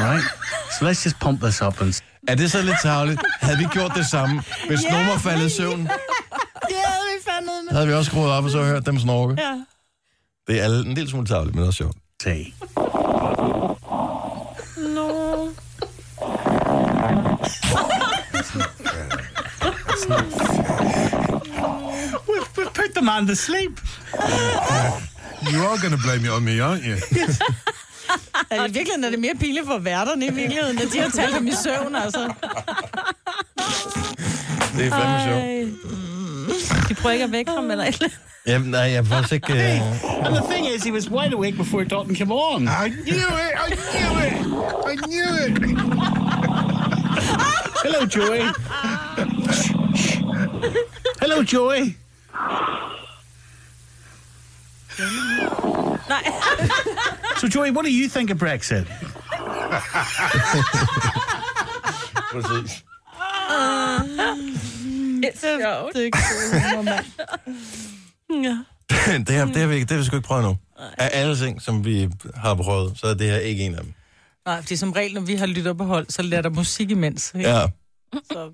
[0.00, 0.24] Right?
[0.78, 3.20] So let's just pump this up and Er det så lidt tavligt?
[3.40, 5.80] Havde vi gjort det samme, hvis nogen var faldet i søvn?
[5.80, 5.88] Det
[6.86, 7.72] havde vi fandet med.
[7.72, 9.34] Havde vi også skruet op og så hørt dem snorke?
[9.42, 9.52] Ja.
[10.46, 11.96] Det er alle- en lille smule tavligt, men også sjovt.
[12.22, 12.52] see.
[22.28, 23.80] We've, we've put the man to sleep.
[25.52, 26.96] You are going to blame it on me, aren't you?
[28.50, 31.08] Er det i virkeligheden er det mere pinligt for værterne i virkeligheden, at de har
[31.10, 32.18] talt ham i søvn, altså.
[34.76, 35.42] Det er fandme sjovt.
[35.42, 35.68] Ej.
[36.88, 38.18] De prøver ikke at vække ham eller et eller andet.
[38.46, 39.52] Jamen, nej, jeg faktisk ikke...
[39.52, 40.26] Øh...
[40.26, 42.62] And the thing is, he was wide awake before Dalton came on.
[42.62, 43.52] I knew it!
[43.66, 44.32] I knew it!
[44.92, 45.52] I knew it!
[47.84, 48.42] Hello, Joey.
[51.20, 51.94] Hello, Joey.
[57.40, 58.86] So, Joey, what do you think of Brexit?
[62.32, 62.72] Præcis.
[65.22, 66.18] Det er ikke
[66.52, 67.04] humor, mand.
[69.26, 70.56] det, her, det, har vi, ikke- det har vi sgu ikke prøvet nu.
[70.98, 73.92] Af alle ting, som vi har prøvet, så er det her ikke en af dem.
[74.46, 77.32] Nej, fordi som regel, når vi har lyttet på hold, så lærer der musik imens.
[77.34, 77.48] Ikke?
[77.50, 77.66] Ja.
[78.32, 78.50] Så...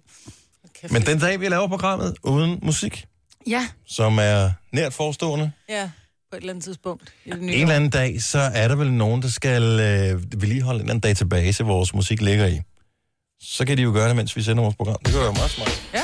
[0.90, 3.04] Men den dag, vi laver programmet uden musik,
[3.46, 5.90] Ja, som er nært forestående, ja,
[6.30, 7.12] på et eller andet tidspunkt.
[7.24, 10.40] I det nye en eller anden dag, så er der vel nogen, der skal øh,
[10.40, 12.60] vedligeholde en eller anden database, vores musik ligger i.
[13.40, 14.96] Så kan de jo gøre det, mens vi sender vores program.
[15.04, 15.82] Det gør jo meget smart.
[15.94, 16.02] Ja.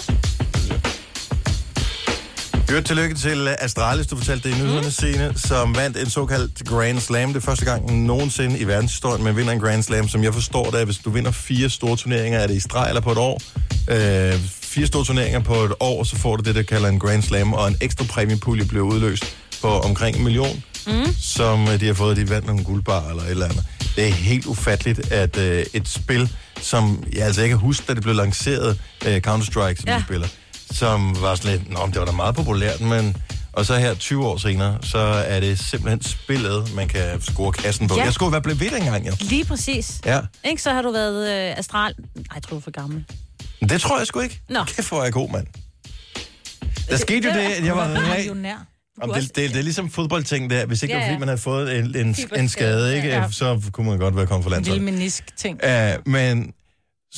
[2.70, 6.68] Hørt tillykke til øh, Astralis, du fortalte det i nyhederne scene, som vandt en såkaldt
[6.68, 7.28] Grand Slam.
[7.28, 10.08] Det er første gang nogensinde i verdenshistorien, man vinder en Grand Slam.
[10.08, 12.88] Som jeg forstår det, er, hvis du vinder fire store turneringer, er det i streg
[12.88, 13.40] eller på et år.
[13.90, 17.22] Øh, fire store turneringer på et år, så får du det, der kalder en Grand
[17.22, 21.14] Slam, og en ekstra præmiepulje bliver udløst på omkring en million, mm.
[21.20, 22.16] som øh, de har fået.
[22.16, 23.64] De vandt nogle guldbar eller et eller andet.
[23.96, 27.94] Det er helt ufatteligt, at øh, et spil, som jeg altså ikke kan huske, da
[27.94, 29.96] det blev lanceret, øh, Counter-Strike, som ja.
[29.96, 30.29] Vi spiller,
[30.70, 33.16] som var sådan lidt, nå, men det var da meget populært, men...
[33.53, 37.88] Og så her 20 år senere, så er det simpelthen spillet, man kan score kassen
[37.88, 37.94] på.
[37.96, 38.05] Ja.
[38.05, 39.12] Jeg skulle være blevet ved dengang, jo.
[39.20, 40.01] Lige præcis.
[40.07, 40.20] Ja.
[40.44, 41.94] Ikke, så har du været øh, astral...
[41.98, 43.05] Nej, jeg tror, du er for gammel.
[43.68, 44.40] Det tror jeg sgu ikke.
[44.48, 44.64] Nå.
[44.64, 45.46] Kæft, hvor er jeg god, mand.
[46.90, 48.66] Der skete jo det, at jeg var millionær.
[49.00, 50.66] Om det, det, det er ligesom fodboldting der.
[50.66, 51.18] Hvis ikke Ja, det var, fordi ja.
[51.18, 53.31] man havde fået en, en, en skade, ikke, ja.
[53.31, 54.83] så kunne man godt være kommet for En landsholdet.
[54.83, 55.61] lille menisk ting.
[55.64, 56.52] Uh, men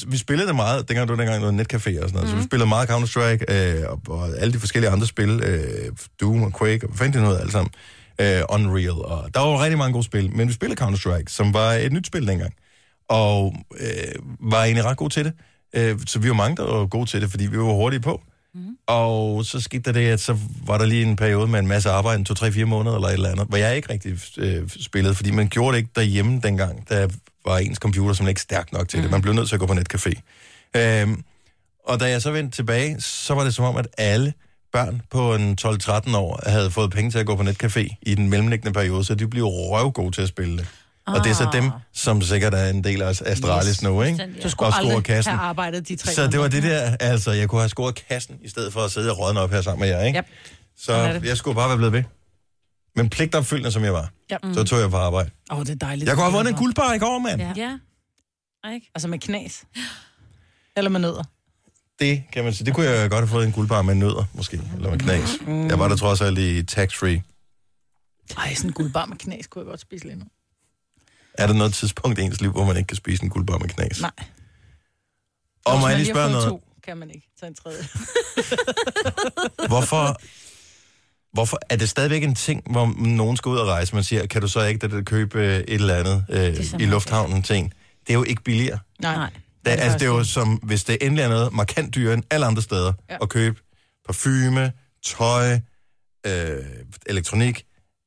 [0.06, 2.30] vi spillede det meget, dengang du dengang noget netcafé og sådan noget, mm.
[2.30, 6.42] så vi spillede meget Counter-Strike øh, og, og alle de forskellige andre spil, øh, Doom
[6.42, 7.70] og Quake, og fanden det noget alt sammen,
[8.20, 11.72] øh, Unreal, og der var rigtig mange gode spil, men vi spillede Counter-Strike, som var
[11.72, 12.52] et nyt spil dengang,
[13.08, 13.88] og øh,
[14.40, 15.32] var egentlig ret god til det,
[15.74, 18.22] øh, så vi var mange, der var gode til det, fordi vi var hurtige på.
[18.54, 18.76] Mm.
[18.86, 21.90] Og så skete der det, at så var der lige en periode med en masse
[21.90, 24.68] arbejde, en to, tre, fire måneder eller et eller andet, hvor jeg ikke rigtig øh,
[24.68, 26.88] spillede, fordi man gjorde det ikke derhjemme dengang.
[26.88, 27.08] Der
[27.44, 29.02] var ens computer som ikke stærk nok til mm.
[29.02, 29.10] det.
[29.10, 30.12] Man blev nødt til at gå på netcafé.
[30.76, 31.24] Øhm,
[31.84, 34.32] og da jeg så vendte tilbage, så var det som om, at alle
[34.72, 38.30] børn på en 12-13 år havde fået penge til at gå på netcafé i den
[38.30, 40.68] mellemliggende periode, så de blev røvgode til at spille det.
[41.06, 44.34] Og det er så dem, som sikkert er en del af Astralis Yes, nu, ikke?
[44.42, 45.32] Du skulle Og score aldrig kassen.
[45.32, 48.36] have arbejdet de tre Så det var det der, altså, jeg kunne have scoret kassen,
[48.42, 50.18] i stedet for at sidde og rådne op her sammen med jer, ikke?
[50.18, 50.26] Yep.
[50.76, 52.02] Så jeg skulle bare være blevet ved.
[52.96, 54.36] Men pligtopfyldende, som jeg var, Ja.
[54.54, 55.30] så tog jeg på arbejde.
[55.50, 56.08] Åh, oh, det er dejligt.
[56.08, 57.40] Jeg kunne have vundet en guldbar i går, mand.
[57.40, 57.52] Ja.
[57.56, 57.78] ja.
[58.74, 58.90] Ikke?
[58.94, 59.64] Altså med knas.
[60.76, 61.24] Eller med nødder.
[62.00, 62.66] Det kan man sige.
[62.66, 64.60] Det kunne jeg godt have fået en guldbar med nødder, måske.
[64.76, 65.28] Eller med knas.
[65.46, 65.66] Mm.
[65.68, 67.22] Jeg var der trods alt i tax-free.
[68.38, 70.24] Ej, sådan en guldbar med knas kunne jeg godt spise lige nu.
[71.38, 73.68] Er der noget tidspunkt i ens liv, hvor man ikke kan spise en guldbar med
[73.68, 74.00] knas?
[74.00, 74.10] Nej.
[75.64, 76.48] Og må jeg lige spørge noget?
[76.48, 77.84] To, kan man ikke tage en tredje.
[79.68, 80.20] Hvorfor,
[81.32, 84.40] hvorfor er det stadigvæk en ting, hvor nogen skal ud og rejse, man siger, kan
[84.40, 87.72] du så ikke det, købe øh, et eller andet øh, så i lufthavnen ting?
[88.00, 88.78] Det er jo ikke billigere.
[89.00, 89.16] Nej.
[89.16, 89.30] Nej.
[89.64, 92.22] Det, er altså, det er jo som, hvis det endelig er noget markant dyrere end
[92.30, 92.92] alle andre steder.
[93.10, 93.16] Ja.
[93.22, 93.60] at købe
[94.06, 94.72] parfume,
[95.06, 95.60] tøj,
[96.26, 96.64] øh,
[97.06, 97.64] elektronik,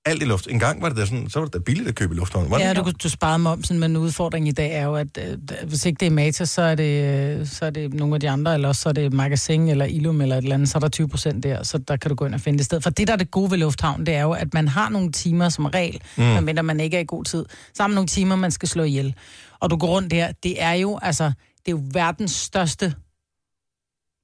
[0.08, 0.48] alt i luft.
[0.48, 2.52] En gang var det da sådan, så var det da billigt at købe i lufthavnen.
[2.52, 5.38] Var det Ja, du, du sparede momsen, men udfordringen i dag er jo, at øh,
[5.68, 7.04] hvis ikke det er Matas, så er det,
[7.40, 9.86] øh, så er det nogle af de andre, eller også så er det Magasin eller
[9.86, 12.16] Ilum eller et eller andet, så er der 20 procent der, så der kan du
[12.16, 12.82] gå ind og finde det sted.
[12.82, 15.12] For det, der er det gode ved lufthavnen, det er jo, at man har nogle
[15.12, 16.24] timer som regel, mm.
[16.24, 18.84] medmindre man ikke er i god tid, så har man nogle timer, man skal slå
[18.84, 19.16] ihjel.
[19.60, 21.24] Og du går rundt der, det er jo, altså,
[21.66, 22.94] det er jo verdens største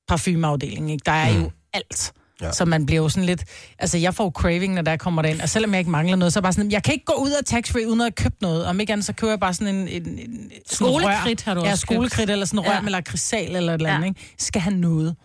[0.08, 1.04] parfumeafdeling, ikke?
[1.06, 1.44] Der er mm.
[1.44, 2.14] jo alt.
[2.44, 2.48] Ja.
[2.48, 2.54] Ja.
[2.54, 3.44] Så man bliver jo sådan lidt...
[3.80, 6.40] Altså, jeg får craving, når der kommer derind, og selvom jeg ikke mangler noget, så
[6.40, 8.42] er jeg bare sådan, jeg kan ikke gå ud af tax-free uden at have købt
[8.42, 8.66] noget.
[8.66, 9.88] Om ikke andet, så køber jeg bare sådan en...
[9.88, 12.82] en, en Skolekridt har du Ja, også skolekridt eller sådan en rør Ja.
[12.82, 14.10] med lakridsal eller et eller andet, Ja.
[14.10, 14.34] ikke?
[14.40, 15.16] Skal have noget.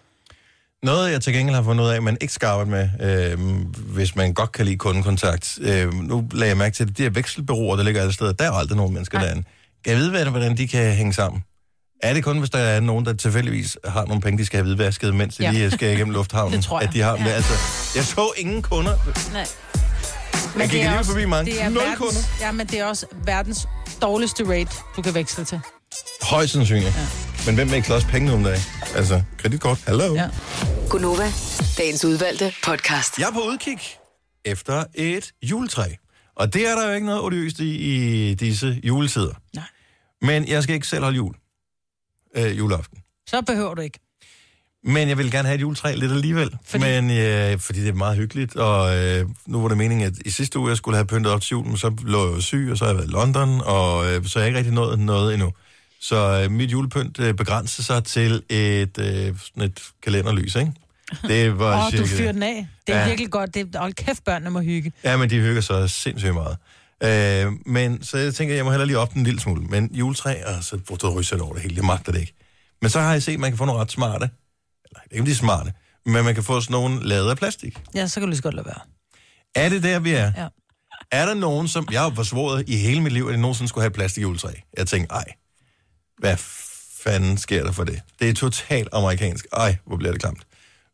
[0.83, 2.88] Noget, jeg til gengæld har fundet ud af, man ikke skal arbejde med,
[3.33, 3.38] øh,
[3.94, 5.59] hvis man godt kan lide kundekontakt.
[5.62, 8.44] Øh, nu lagde jeg mærke til, at de her vekselbyråer, der ligger alle steder, der
[8.44, 9.42] er jo aldrig nogen mennesker derinde.
[9.85, 11.42] Kan jeg vide, hvad- hvordan de kan hænge sammen?
[12.02, 14.64] Er det kun, hvis der er nogen, der tilfældigvis har nogle penge, de skal have
[14.64, 15.50] hvidvasket, mens de ja.
[15.50, 16.52] Lige skal igennem lufthavnen?
[16.56, 16.88] Det tror jeg.
[16.88, 17.24] At de har ja.
[17.28, 17.52] Altså,
[17.96, 18.92] jeg så ingen kunder.
[19.32, 19.46] Nej.
[20.58, 21.52] Jeg gik er også- forbi mange.
[21.52, 22.20] Det er Nul verdens, kunder.
[22.40, 23.66] Ja, men det er også verdens
[24.02, 25.61] dårligste rate, du kan veksle til.
[26.22, 26.96] Højst sandsynligt.
[26.96, 27.06] Ja.
[27.46, 28.61] Men hvem vil ikke også penge om dagen?
[28.96, 30.14] Altså, kreditkort, hallo?
[30.14, 30.22] Ja.
[30.22, 30.28] Ja.
[30.90, 31.32] Gunova,
[31.78, 33.18] dagens udvalgte podcast.
[33.18, 33.78] Jeg er på udkig
[34.44, 35.84] efter et juletræ.
[36.37, 37.74] Og det er der jo ikke noget odiøst i,
[38.30, 39.32] i disse juletider.
[39.54, 39.64] Nej.
[40.22, 41.34] Men jeg skal ikke selv holde jul.
[42.38, 42.98] Øh, juleaften.
[43.29, 43.98] Så behøver du ikke.
[44.85, 46.51] Men jeg vil gerne have et juletræ lidt alligevel.
[46.64, 46.85] Fordi?
[46.85, 50.31] Men, øh, fordi det er meget hyggeligt, og øh, nu var det meningen, at i
[50.31, 52.68] sidste uge, jeg skulle have pyntet op til jul, men så lå jeg jo syg,
[52.70, 54.98] og så har jeg været i London, og øh, så har jeg ikke rigtig nået
[54.98, 55.53] noget endnu.
[56.01, 60.72] Så øh, mit julepynt øh, begrænser sig til et, øh, sådan et kalenderlys, ikke?
[61.22, 62.35] Det var Åh, oh, du fyrer det.
[62.35, 62.68] den af.
[62.87, 63.07] Det er Ja.
[63.07, 63.55] virkelig godt.
[63.55, 64.92] Det er, hold kæft, børnene må hygge.
[65.05, 66.57] Ja, men de hygger sig sindssygt meget.
[67.02, 69.62] Øh, men så jeg tænker, jeg må heller lige op den en lille smule.
[69.62, 71.76] Men juletræ, og så får du ryser over det hele.
[71.76, 72.34] Jeg magter det ikke.
[72.82, 74.30] Men så har jeg set, at man kan få nogle ret smarte.
[74.84, 75.72] Eller ikke, om de er smarte.
[76.06, 77.80] Men man kan få sådan nogle lavet af plastik.
[77.94, 78.80] Ja, så kan du lige så godt lade være.
[79.54, 80.32] Er det der, vi er?
[80.37, 80.48] Ja.
[81.12, 81.88] Er der nogen, som...
[81.92, 84.52] Jeg har forsvoret i hele mit liv, at jeg nogensinde skulle have et plastikjuletræ.
[84.76, 85.24] Jeg tænkte, ej,
[86.18, 86.37] hvad
[87.04, 88.00] fanden sker der for det?
[88.20, 89.46] Det er totalt amerikansk.
[89.52, 90.42] Ej, hvor bliver det klamt.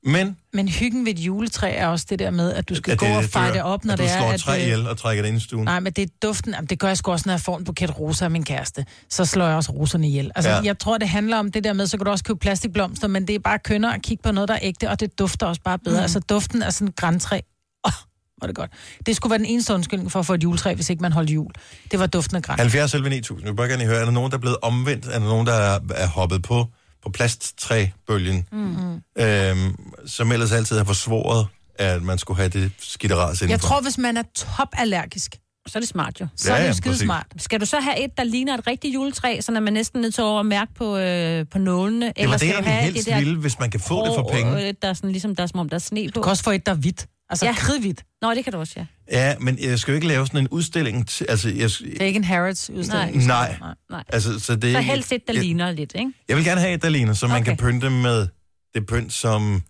[0.05, 2.99] Men Men hyggen ved et juletræ er også det der med, at du skal at
[2.99, 4.17] gå og dør, feje det op, når at du det er...
[4.17, 5.64] slår at, et træ øh, ihjel og trækker det ind i stuen.
[5.64, 6.53] Nej, men det er duften.
[6.55, 8.87] Jamen, det gør jeg sgu også, når jeg får en buket roser af min kæreste.
[9.11, 10.31] Så slår jeg også roserne ihjel.
[10.35, 10.61] Altså, Ja.
[10.64, 13.27] jeg tror, det handler om det der med, så kan du også købe plastikblomster, men
[13.29, 15.61] det er bare kønner at kigge på noget, der er ægte, og det dufter også
[15.64, 15.97] bare bedre.
[15.97, 16.03] Mm.
[16.03, 17.37] Altså, duften af sådan et græntræ.
[17.37, 17.93] Åh, oh,
[18.40, 18.71] var det godt.
[19.07, 21.31] Det skulle være den eneste undskyldning for at få et juletræ, hvis ikke man holdt
[21.31, 21.51] jul.
[21.90, 22.59] Det var duften af græn.
[22.59, 23.45] 70 11 9000.
[23.47, 25.07] Jeg vil bare gerne høre, er der nogen, der er blevet omvendt?
[25.07, 26.67] Er der nogen, der er, er hoppet på,
[27.05, 28.47] på plasttræbølgen?
[28.53, 28.95] Mm.
[29.23, 31.47] Øhm, som ellers altid har forsvoret,
[31.79, 33.69] at man skulle have det skitteras Jeg indenfor.
[33.69, 35.37] tror, hvis man er topallergisk,
[35.67, 36.27] Så er det smart jo.
[36.37, 37.27] så Ja, er det skide smart.
[37.38, 40.14] Skal du så have et, der ligner et rigtigt juletræ, så er man næsten nødt
[40.14, 42.12] til over at mærke på, øh, på nålene?
[42.17, 44.69] det var det, jeg helst ville, hvis man kan få det for penge.
[44.69, 46.12] Øh, der er sådan, ligesom, der er som om, der er sne på.
[46.14, 47.07] Du kan også få et, der er hvidt.
[47.31, 47.55] Altså Ja.
[47.55, 48.05] kridhvidt.
[48.23, 48.87] Nå, det kan du også, ja.
[49.13, 51.09] Ja, men jeg skal jo ikke lave sådan en udstilling.
[51.09, 53.27] Til, altså, jeg, Det er ikke en Harrods udstilling.
[53.27, 53.57] Nej.
[53.91, 54.05] Nej.
[54.09, 56.13] altså, så det er Så helst et, der jeg, ligner lidt, ikke?
[56.29, 57.45] jeg vil gerne have et, der ligner, så man Okay.
[57.45, 58.29] kan pynte med
[58.75, 59.63] det pynt, som...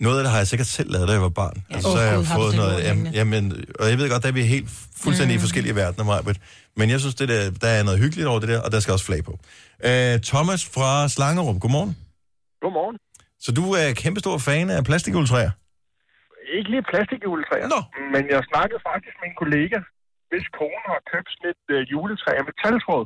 [0.00, 1.64] Noget af det har jeg sikkert selv lavet, da jeg var barn.
[1.70, 1.74] Ja.
[1.74, 2.84] Altså, Åh, så har jeg Gud, har fået noget...
[2.84, 5.38] Jamen, jamen, og jeg ved godt, at vi er helt fuldstændig mm.
[5.38, 6.36] i forskellige verdener, Majbert.
[6.76, 8.92] Men jeg synes, det der, der er noget hyggeligt over det der, og der skal
[8.92, 9.30] også flag på.
[9.84, 11.96] Uh, Thomas fra Slangerup, godmorgen.
[12.62, 12.96] Godmorgen.
[13.40, 15.50] Så du er kæmpestor fan af plastikjuletræer?
[16.56, 17.80] Ikke lige plastikjuletræer, Nå.
[18.14, 19.78] men jeg snakkede faktisk med en kollega,
[20.30, 23.04] hvis kone har købt sådan et øh, juletræ af metaltråd,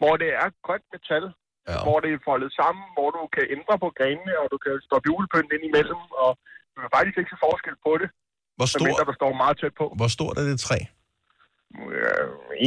[0.00, 1.24] hvor det er grønt metal,
[1.70, 1.78] ja.
[1.86, 5.06] hvor det er foldet sammen, hvor du kan ændre på grenene, og du kan stoppe
[5.10, 6.30] julepynt ind imellem, og
[6.72, 8.08] du kan faktisk ikke se forskel på det,
[8.58, 9.86] Hvor stor, medmindre der står meget tæt på.
[10.00, 10.78] hvor stort er det træ?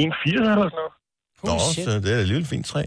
[0.01, 0.93] En fire eller sådan noget.
[1.47, 2.83] Nå, så det er et lille fint træ.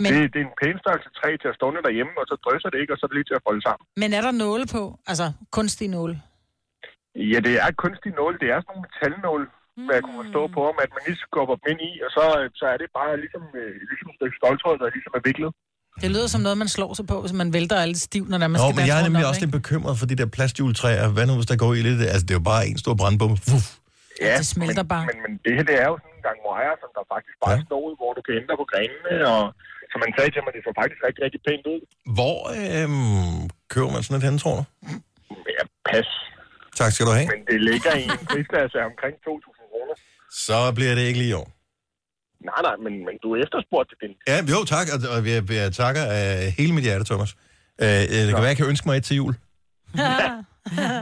[0.00, 2.68] Men- Det, det er en pæn størrelse træ til at stående derhjemme, og så drysser
[2.72, 3.84] det ikke, og så er det lige til at folde sammen.
[4.02, 4.82] Men er der nåle på?
[5.10, 5.26] Altså
[5.56, 6.16] kunstige nåle?
[7.32, 8.34] Ja, det er kunstig nål.
[8.42, 9.84] Det er sådan nogle metalnåle, mm.
[9.86, 12.24] hvad jeg kunne forstå på om, at man lige skubber dem ind i, og så,
[12.40, 15.50] øh, så er det bare ligesom, øh, ligesom et stykke stoltråd, der ligesom er viklet.
[16.04, 18.48] Det lyder som noget, man slår sig på, hvis man vælter alle stiv, når der
[18.52, 21.06] man Nå, skal men jeg er nemlig også lidt bekymret for de der plastjuletræer.
[21.14, 22.00] Hvad nu, hvis der går i lidt?
[22.14, 23.38] Altså, det er jo bare en stor brandbombe.
[23.50, 23.66] Fuff.
[24.26, 25.04] Ja, det smelter men, bare.
[25.10, 27.56] Men, men det her, det er jo sådan en gang wire, som der faktisk bare
[27.60, 27.68] ja.
[27.68, 29.44] står ud, hvor du kan ændre på grenene, og
[29.92, 31.80] som man sagde til mig, det så faktisk rigtig, rigtig pænt ud.
[32.16, 33.40] Hvor øhm,
[33.72, 34.64] køber man sådan et hen, tror du?
[35.56, 36.08] Ja, pas.
[36.80, 37.28] Tak skal du have.
[37.34, 39.94] Men det ligger i en prisklasse af omkring 2.000 kroner.
[40.46, 41.48] Så bliver det ikke lige i år.
[42.50, 44.10] Nej, nej, men, men du efterspurgte det.
[44.30, 44.86] Ja, jo, tak.
[44.94, 46.28] Og, og jeg, jeg takker af
[46.58, 47.30] hele mit hjerte, Thomas.
[47.82, 49.34] Øh, det kan være, jeg kan ønske mig et til jul.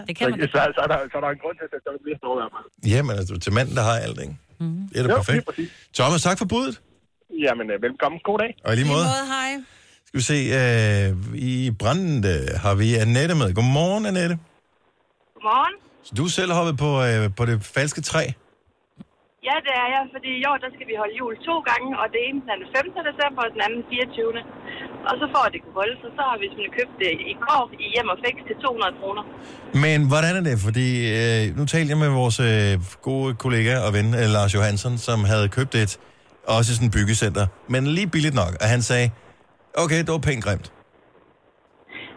[0.07, 2.19] det så, så, så, er der, så er der en grund til, at der bliver
[2.23, 2.49] stået der.
[2.95, 4.37] Jamen, altså, til manden, der har alt, ikke?
[4.61, 4.89] Mm.
[4.89, 5.45] Det er da Jo, perfekt.
[5.99, 6.81] Thomas, tak for budet.
[7.39, 8.21] Jamen, øh, velkommen.
[8.25, 8.53] God dag.
[8.65, 9.07] Og i lige måde.
[9.35, 9.51] hej.
[10.07, 11.09] Skal vi se, øh,
[11.51, 13.49] i Brande har vi Annette med.
[13.59, 14.37] Godmorgen, Annette.
[15.35, 15.75] Godmorgen.
[16.07, 18.25] Så du er selv hoppet på, øh, på det falske træ.
[19.49, 22.07] Ja, det er jeg, fordi i år der skal vi holde jul to gange, og
[22.15, 23.09] det ene den 15.
[23.11, 24.41] december, og den anden 24.
[25.09, 27.35] Og så for at det kunne holde sig, så har vi simpelthen købt det i
[27.47, 29.23] går i hjem og fix til 200 kroner.
[29.85, 30.57] Men hvordan er det?
[30.67, 30.89] Fordi
[31.21, 32.73] øh, nu talte jeg med vores øh,
[33.09, 35.93] gode kollega og ven, øh, Lars Johansson, som havde købt et,
[36.57, 38.53] også i sådan et byggecenter, men lige billigt nok.
[38.63, 39.07] Og han sagde,
[39.83, 40.69] okay, det var pænt grimt.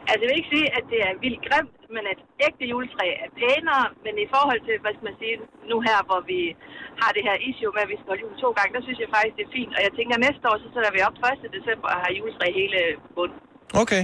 [0.10, 3.30] Altså, jeg vil ikke sige, at det er vildt grimt, men at ægte juletræ er
[3.41, 5.36] pænere, men i forhold til, hvad skal man sige,
[5.72, 6.39] nu her, hvor vi
[7.02, 9.10] har det her issue med, at vi skal holde jul to gange, der synes jeg
[9.15, 9.72] faktisk, det er fint.
[9.78, 11.15] Og jeg tænker, at næste år, så sætter vi op
[11.46, 11.58] 1.
[11.58, 12.80] december og har juletræ hele
[13.15, 13.39] bunden.
[13.84, 14.04] Okay.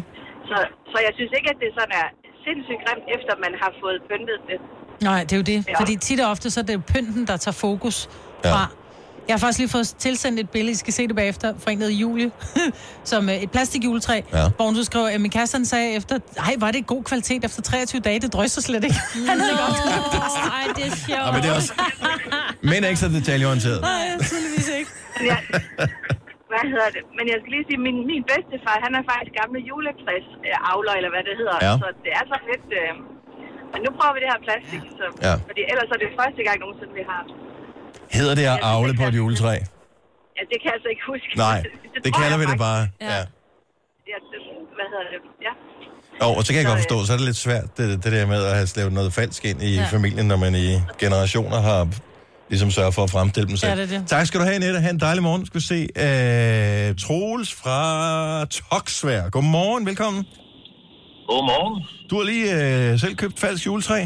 [0.49, 0.57] Så,
[0.91, 2.07] så jeg synes ikke, at det sådan er
[2.45, 4.57] sindssygt grimt, efter man har fået pyntet det.
[5.09, 5.59] Nej, det er jo det.
[5.59, 5.75] Ja.
[5.81, 7.97] Fordi tit og ofte, så er det jo pynten, der tager fokus
[8.45, 8.65] Ja.
[9.29, 11.79] Jeg har faktisk lige fået tilsendt et billede, I skal se det bagefter, fra en,
[11.81, 12.29] der Julie,
[13.11, 14.45] som øh, et plastikjuletræ, Ja.
[14.55, 16.13] hvor hun så skriver, at min kæreste sagde efter,
[16.47, 18.99] ej, var det god kvalitet efter 23 dage, det drysser slet ikke.
[19.29, 20.19] Han havde ikke opdaget det.
[20.57, 21.25] Ej, det er sjovt.
[21.25, 21.71] Ja, men det er også...
[22.69, 23.79] Men er ikke så detaljeorienteret.
[23.91, 24.91] Nej, tydeligvis ikke.
[25.31, 25.39] Jeg,
[26.51, 27.03] hvad hedder det?
[27.17, 30.93] Men jeg skal lige sige, min, min bedstefar, han er faktisk gamle juletræs øh, avler,
[30.99, 31.57] eller hvad det hedder.
[31.67, 31.73] Ja.
[31.83, 32.67] Så det er så lidt...
[32.81, 32.91] Øh,
[33.73, 35.33] men nu prøver vi det her plastik, så, Ja.
[35.49, 37.21] fordi ellers er det første gang nogensinde, vi har.
[38.17, 39.51] Hedder det at avle på et juletræ?
[40.37, 41.27] Ja, det kan jeg altså ikke huske.
[41.37, 41.59] Nej,
[42.05, 42.81] det kalder vi det bare.
[43.01, 43.05] Ja.
[43.05, 43.17] Ja.
[44.11, 44.39] ja det,
[44.77, 45.19] hvad hedder det?
[45.47, 45.53] Ja.
[46.25, 48.11] Jo, og så kan jeg godt øh, forstå, så er det lidt svært, det, det
[48.11, 49.85] der med at have slævet noget falsk ind i Ja.
[49.91, 50.67] familien, når man i
[50.99, 51.87] generationer har
[52.49, 53.71] ligesom sørget for at fremstille dem selv.
[53.71, 54.03] Ja, det det.
[54.07, 54.79] Tak skal du have, Nette.
[54.79, 55.45] Ha' en dejlig morgen.
[55.45, 55.81] Skal vi se.
[55.97, 59.29] Øh, Troels fra Toksvær.
[59.29, 60.25] Godmorgen, velkommen.
[61.27, 61.83] Godmorgen.
[62.09, 64.05] Du har lige øh, selv købt falsk juletræ?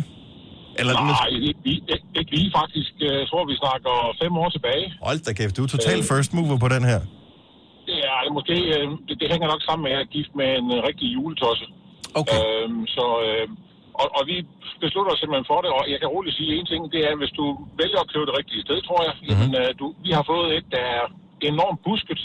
[0.79, 2.91] Eller, Nej, ikke, lige- ikke, ikke lige faktisk.
[2.99, 4.85] Jeg tror, vi snakker fem år tilbage.
[5.07, 6.99] Hold da kæft, du er total first mover på den her.
[8.05, 10.67] Ja, måske, øh, det, det hænger nok sammen med, at jeg er gift med en
[10.75, 11.65] øh, rigtig juletosse.
[12.21, 12.37] Okay.
[12.41, 13.45] Øhm, så, øh,
[14.01, 14.35] og, og vi
[14.83, 17.33] beslutter os simpelthen for det, og jeg kan roligt sige en ting, det er, hvis
[17.39, 17.45] du
[17.81, 19.23] vælger at købe det rigtige sted, tror jeg, Mhm.
[19.29, 19.51] mm-hmm.
[19.53, 21.03] jamen, øh, du, vi har fået et, der er
[21.51, 22.21] enormt busket.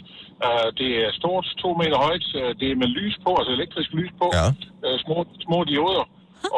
[0.47, 3.91] Uh, det er stort, to meter højt, uh, det er med lys på, altså elektrisk
[3.99, 4.47] lys på, ja.
[4.87, 6.05] uh, små, små dioder.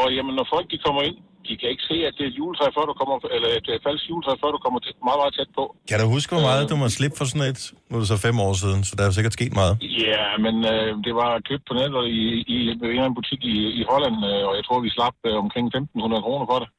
[0.00, 1.16] Og jamen, når folk de kommer ind,
[1.50, 3.76] de kan ikke se, at det er et juletræ, før du kommer, eller et uh,
[3.86, 5.64] falsk juletræ, før du kommer tæt, meget, meget tæt på.
[5.90, 7.60] Kan du huske, hvor meget du må slippe for sådan et?
[7.88, 9.74] Nu er det så fem år siden, så der er sikkert sket meget.
[10.10, 12.22] Ja, men øh, det var købt på nettet i,
[12.54, 12.56] i,
[12.96, 16.26] i en butik i, i Holland, øh, og jeg tror, vi slap øh, omkring 1.500
[16.26, 16.70] kroner for det.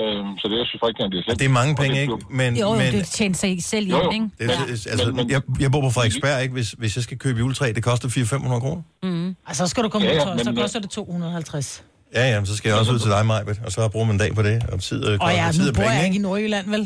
[0.00, 2.16] Øh, så det synes jeg faktisk, at det er slet Det er mange penge, ikke?
[2.40, 4.10] Men, Jo, jo, men, det tjener sig selv Jo, hjem, jo.
[4.16, 4.28] ikke?
[4.38, 4.90] Det, er, ja.
[4.92, 6.54] altså, jeg, jeg bor på Frederiksberg, ikke?
[6.58, 8.82] Hvis, hvis jeg skal købe juletræ, det koster 400-500 kroner.
[9.02, 9.36] Mm.
[9.46, 11.84] Altså, så skal du komme Ja, ja, ud, så men, øh, koster det 250.
[12.16, 14.14] Ja, ja, men så skal jeg også ud til dig, Majbet, og så bruger man
[14.18, 16.04] en dag på det, og tid, øh, Og ja, tid nu og bor penge, jeg
[16.04, 16.14] ikke?
[16.14, 16.84] ikke i Nordjylland, vel?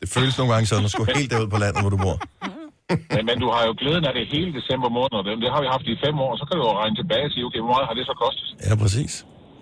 [0.00, 2.16] Det føles nogle gange sådan, at skulle helt derud på landet, hvor du bor.
[3.14, 5.68] men, men du har jo glæden af det hele december måned, og det, har vi
[5.74, 7.86] haft i fem år, så kan du jo regne tilbage og sige, okay, hvor meget
[7.90, 8.46] har det så kostet?
[8.66, 9.12] Ja, præcis.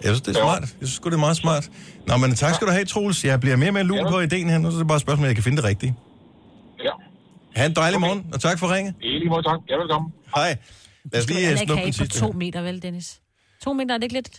[0.03, 0.65] Jeg synes, det er smart.
[0.81, 1.65] Jeg synes det er meget smart.
[2.09, 3.19] Nå, men tak skal du have, Troels.
[3.25, 4.59] Jeg bliver mere og mere lun på ideen her.
[4.59, 5.93] Nu så er det bare et spørgsmål, om jeg kan finde det rigtige.
[6.87, 6.95] Ja.
[7.57, 8.95] Ha' en dejlig morgen, og tak for ringe.
[9.03, 9.59] I lige måde, tak.
[9.71, 10.09] Ja, velkommen.
[10.37, 10.51] Hej.
[11.13, 13.21] Lad os lige ikke snuppe have på to meter, vel, Dennis?
[13.65, 14.31] To meter, er det ikke lidt?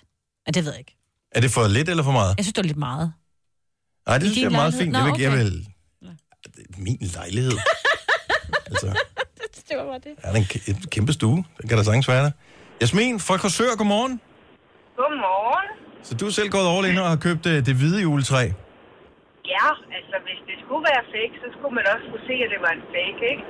[0.47, 0.95] Ja, det ved jeg ikke.
[1.35, 2.33] Er det for lidt eller for meget?
[2.37, 3.13] Jeg synes, det er lidt meget.
[4.07, 4.81] Nej, det I synes jeg er meget lejlighed?
[4.83, 4.91] fint.
[4.93, 5.43] Nå, Jeg vil, jeg okay.
[5.43, 5.67] vil...
[6.55, 7.57] Det er min lejlighed.
[8.71, 8.87] altså,
[9.69, 10.13] Det var bare det.
[10.25, 11.37] er der en kæ- et kæmpe stue?
[11.61, 12.31] Det kan der sagtens være der.
[12.81, 14.13] Jasmin fra Korsør, godmorgen.
[14.99, 15.67] Godmorgen.
[16.07, 18.43] Så du er selv gået all in og har købt øh, det hvide juletræ.
[19.53, 22.59] Ja, altså hvis det skulle være fake, så skulle man også kunne se, at det
[22.65, 23.43] var en fake, ikke?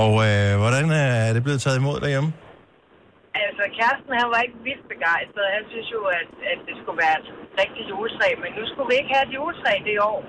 [0.00, 2.28] Og øh, hvordan er det blevet taget imod derhjemme?
[3.42, 5.54] Altså, kæresten, han var ikke vildt begejstret.
[5.56, 7.28] Han synes jo, at, at det skulle være et
[7.62, 10.20] rigtigt juletræ, men nu skulle vi ikke have et juletræ det år.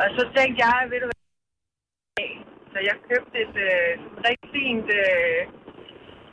[0.00, 1.22] Og så tænkte jeg, ved du hvad,
[2.72, 3.90] så jeg købte et øh,
[4.28, 5.40] rigtig fint, øh,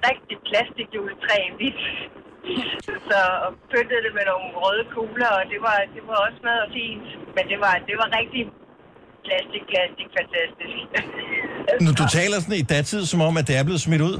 [0.09, 1.83] rigtig plastikjuletræ i hvidt.
[3.09, 3.19] så
[3.71, 7.07] pyntede det med nogle røde kugler, og det var, det var også meget fint.
[7.35, 8.43] Men det var, det var rigtig
[9.27, 10.75] plastik, plastik, fantastisk.
[11.85, 14.17] Nu, du taler sådan i datid, som om, at det er blevet smidt ud.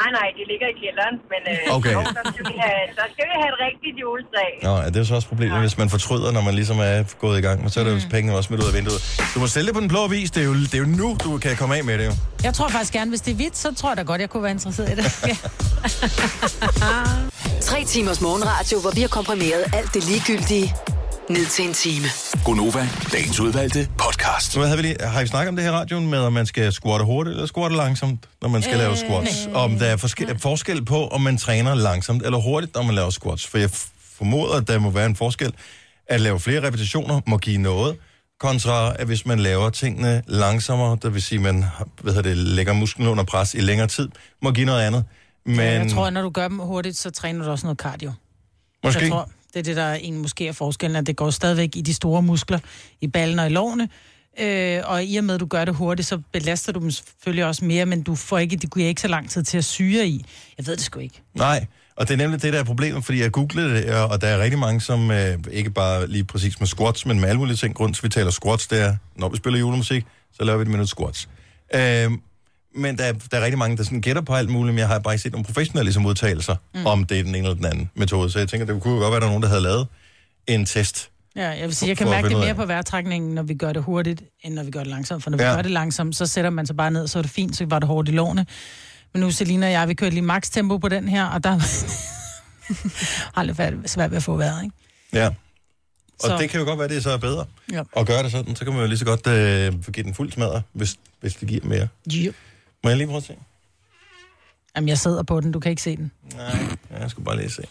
[0.00, 1.92] Nej, nej, det ligger i kælderen, men øh, Okay.
[1.96, 4.46] jo, der, skal vi have, der skal vi have et rigtigt juletræ.
[4.66, 7.38] Nå, ja, det er så også problemet, hvis man fortryder, når man ligesom er gået
[7.38, 7.56] i gang.
[7.62, 9.00] Men så er det jo pengene også smidt ud af vinduet.
[9.34, 10.30] Du må sælge det på den blå vis.
[10.30, 12.12] Det er jo, det er jo nu, du kan komme af med det jo.
[12.44, 14.42] Jeg tror faktisk gerne, hvis det er hvidt, så tror jeg da godt, jeg kunne
[14.42, 15.06] være interesseret i det.
[15.30, 15.36] Ja.
[17.68, 20.74] Tre timers morgenradio, hvor vi har komprimeret alt det ligegyldige
[21.32, 22.06] ned til en time.
[22.44, 24.56] Gonova, dagens udvalgte podcast.
[24.56, 26.46] Nu havde vi lige, har I snakket om det her i radioen med, om man
[26.46, 29.48] skal squatte hurtigt eller squatte langsomt, når man skal øh, lave squats?
[29.54, 33.10] Om der er forske- forskel på, om man træner langsomt eller hurtigt, når man laver
[33.10, 33.46] squats.
[33.46, 35.52] For jeg f- formoder, at der må være en forskel.
[36.06, 37.96] At lave flere repetitioner må give noget,
[38.40, 42.28] kontra at hvis man laver tingene langsommere, det vil sige, at man har- hvad hedder
[42.28, 44.08] det, lægger musklen under pres i længere tid,
[44.42, 45.04] må give noget andet.
[45.46, 45.66] Men Men...
[45.66, 48.12] Jeg tror, at når du gør dem hurtigt, så træner du også noget cardio.
[48.84, 49.00] måske...
[49.02, 51.80] Jeg tror, det er det, der en måske er forskellen, at det går stadigvæk i
[51.80, 52.58] de store muskler,
[53.00, 53.88] i ballen og i lårene.
[54.40, 57.44] Øh, og i og med, at du gør det hurtigt, så belaster du dem selvfølgelig
[57.44, 60.06] også mere, men du får ikke, det giver ikke så lang tid til at syre
[60.06, 60.24] i.
[60.58, 61.22] Jeg ved det sgu ikke.
[61.34, 64.26] Nej, og det er nemlig det, der er problemet, fordi jeg googlede det, og der
[64.26, 67.56] er rigtig mange, som øh, ikke bare lige præcis med squats, men med alle mulige
[67.56, 67.74] ting.
[67.74, 70.62] Grunden til, at vi taler squats, det er, når vi spiller julemusik, så laver vi
[70.62, 71.28] et minut squats.
[71.74, 72.10] Øh,
[72.74, 74.88] men der er, der er rigtig mange, der sådan gætter på alt muligt, men jeg
[74.88, 76.86] har bare ikke set nogle professionelle ligesom, udtalelser mm.
[76.86, 78.30] Om det er den ene eller den anden metode.
[78.30, 79.86] Så jeg tænker, det kunne jo godt være, at der er nogen, der havde lavet
[80.46, 81.08] en test.
[81.36, 83.82] Ja, jeg vil sige, jeg kan mærke det mere på vejrtrækningen, når vi gør det
[83.82, 85.22] hurtigt, end når vi gør det langsomt.
[85.22, 85.54] For når vi Ja.
[85.54, 87.78] gør det langsomt, så sætter man sig bare ned, så er det fint, så var
[87.78, 88.46] det hårdt i lårene.
[89.12, 91.50] Men nu, Selina og jeg, vi kørte lige max tempo på den her, og der
[93.34, 94.76] har lidt svært- ved at få vejret, ikke?
[95.12, 95.26] Ja.
[95.26, 95.34] Og
[96.20, 96.36] Så- så.
[96.38, 97.82] det kan jo godt være, det så er bedre Ja.
[97.96, 98.56] at gøre det sådan.
[98.56, 101.48] Så kan man jo lige så godt øh, give den fuld smadre, hvis, hvis det
[101.48, 101.88] giver mere.
[102.06, 102.32] Jo.
[102.84, 103.36] Må jeg lige prøve at se?
[104.76, 106.12] Jamen, jeg sidder på den, du kan ikke se den.
[106.36, 107.62] Nej, jeg skulle bare lige se.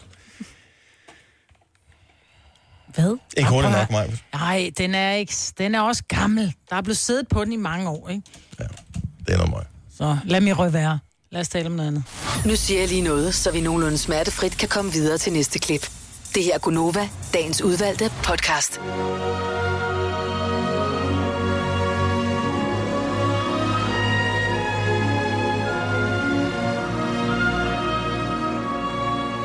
[2.94, 3.16] Hvad?
[3.36, 4.22] Ikke hurtigt nok, mig.
[4.32, 6.54] Nej, den er, ikke, den er også gammel.
[6.70, 8.22] Der er blevet siddet på den i mange år, ikke?
[9.26, 9.66] Det er noget mig.
[9.96, 10.98] Så lad mig røge være.
[11.30, 12.04] Lad os tale om noget andet.
[12.46, 15.90] Nu siger jeg lige noget, så vi nogenlunde smertefrit kan komme videre til næste klip.
[16.34, 18.80] Det her er Gunova, dagens udvalgte podcast.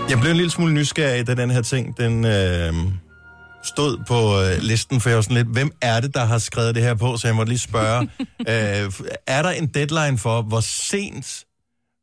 [0.09, 2.73] Jeg blev en lille smule nysgerrig, da den her ting, den øh,
[3.63, 6.75] stod på øh, listen, for jeg var sådan lidt, hvem er det, der har skrevet
[6.75, 7.17] det her på?
[7.17, 8.01] Så jeg måtte lige spørge,
[8.51, 8.91] øh,
[9.27, 11.45] er der en deadline for, hvor sent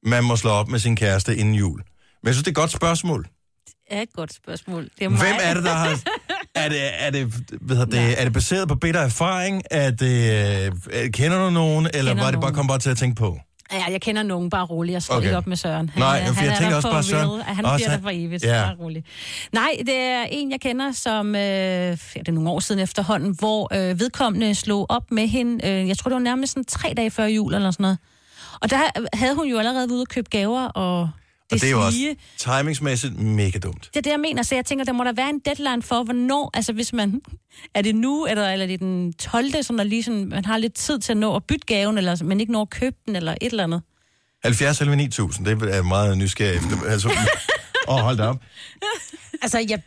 [0.07, 1.79] man må slå op med sin kæreste inden jul?
[2.23, 3.23] Men jeg synes, det er et godt spørgsmål.
[3.67, 4.85] Det er et godt spørgsmål.
[4.99, 5.19] Det er mig.
[5.19, 5.99] Hvem er det, der har...
[6.57, 9.63] Er det, er det, hvad det, er det baseret på bitter erfaring?
[9.71, 11.89] Er det, øh, kender du nogen?
[11.95, 12.55] Eller Kender var det bare nogen.
[12.55, 13.39] kom bare til at tænke på?
[13.73, 14.93] Ja, jeg kender nogen, bare rolig.
[14.93, 15.27] Jeg står Okay.
[15.27, 15.89] ikke op med Søren.
[15.89, 17.29] Han, Nej, er- for han jeg er tænker der også bare Søren.
[17.31, 17.43] real.
[17.43, 18.45] Han Også bliver han- der for evigt.
[18.45, 18.63] Ja.
[18.65, 19.05] Bare rolig.
[19.53, 21.35] Nej, det er en, jeg kender, som...
[21.35, 25.67] Øh, ja, det er nogle år siden efterhånden, hvor øh, vedkommende slog op med hende.
[25.69, 27.99] Øh, jeg tror, det var nærmest sådan tre dage før jul eller sådan noget.
[28.61, 28.77] Og der
[29.15, 31.11] havde hun jo allerede været ude og købe gaver, og
[31.51, 33.81] det, Og det er jo også sige- timingsmæssigt mega dumt.
[33.95, 34.43] Det er det, jeg mener.
[34.43, 37.21] Så jeg tænker, der må der være en deadline for, hvornår, altså hvis man,
[37.75, 40.59] er det nu, eller, eller er det den 12., som der lige sådan, man har
[40.59, 43.17] lidt tid til at nå at bytte gaven, eller men ikke nå at købe den,
[43.17, 43.83] eller et eller andet.
[44.45, 46.83] 70 eller 9000, det er meget nysgerrig efter.
[46.89, 47.09] Altså,
[47.89, 48.37] åh, hold da op.
[49.43, 49.83] Altså, jeg,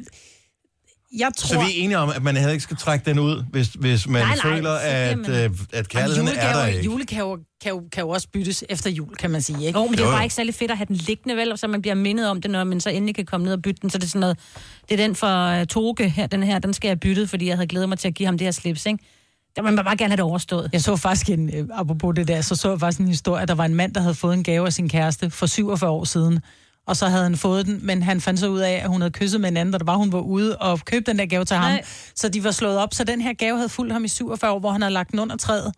[1.17, 1.47] jeg tror...
[1.47, 4.07] Så vi er enige om, at man heller ikke skal trække den ud, hvis, hvis
[4.07, 6.81] man Nej, nej, føler, at, man- øh, at kærligheden er der ikke.
[6.85, 9.79] julegaver kan jo, kan jo også byttes efter jul, kan man sige, ikke?
[9.79, 11.57] Jo, men det er Jo, bare ikke særlig fedt at have den liggende, vel?
[11.57, 13.81] Så man bliver mindet om det, når man så endelig kan komme ned og bytte
[13.81, 13.89] den.
[13.89, 14.39] Så det er sådan noget,
[14.89, 17.55] det er den for uh, Toge her, den her, den skal jeg bytte, fordi jeg
[17.55, 18.99] havde glædet mig til at give ham det her slips, ikke?
[19.55, 20.69] Der må man bare gerne have det overstået.
[20.73, 23.47] Jeg så faktisk en, øh, apropos det der, så så jeg faktisk en historie, at
[23.47, 26.03] der var en mand, der havde fået en gave af sin kæreste for 47 år
[26.03, 26.39] siden.
[26.87, 29.11] Og så havde han fået den, men han fandt så ud af, at hun havde
[29.11, 31.45] kysset med en anden, og der var hun var ude og købte den der gave
[31.45, 31.71] til ham.
[31.71, 31.83] Nej.
[32.15, 34.59] Så de var slået op, så den her gave havde fulgt ham i 47 år,
[34.59, 35.73] hvor han havde lagt den under træet.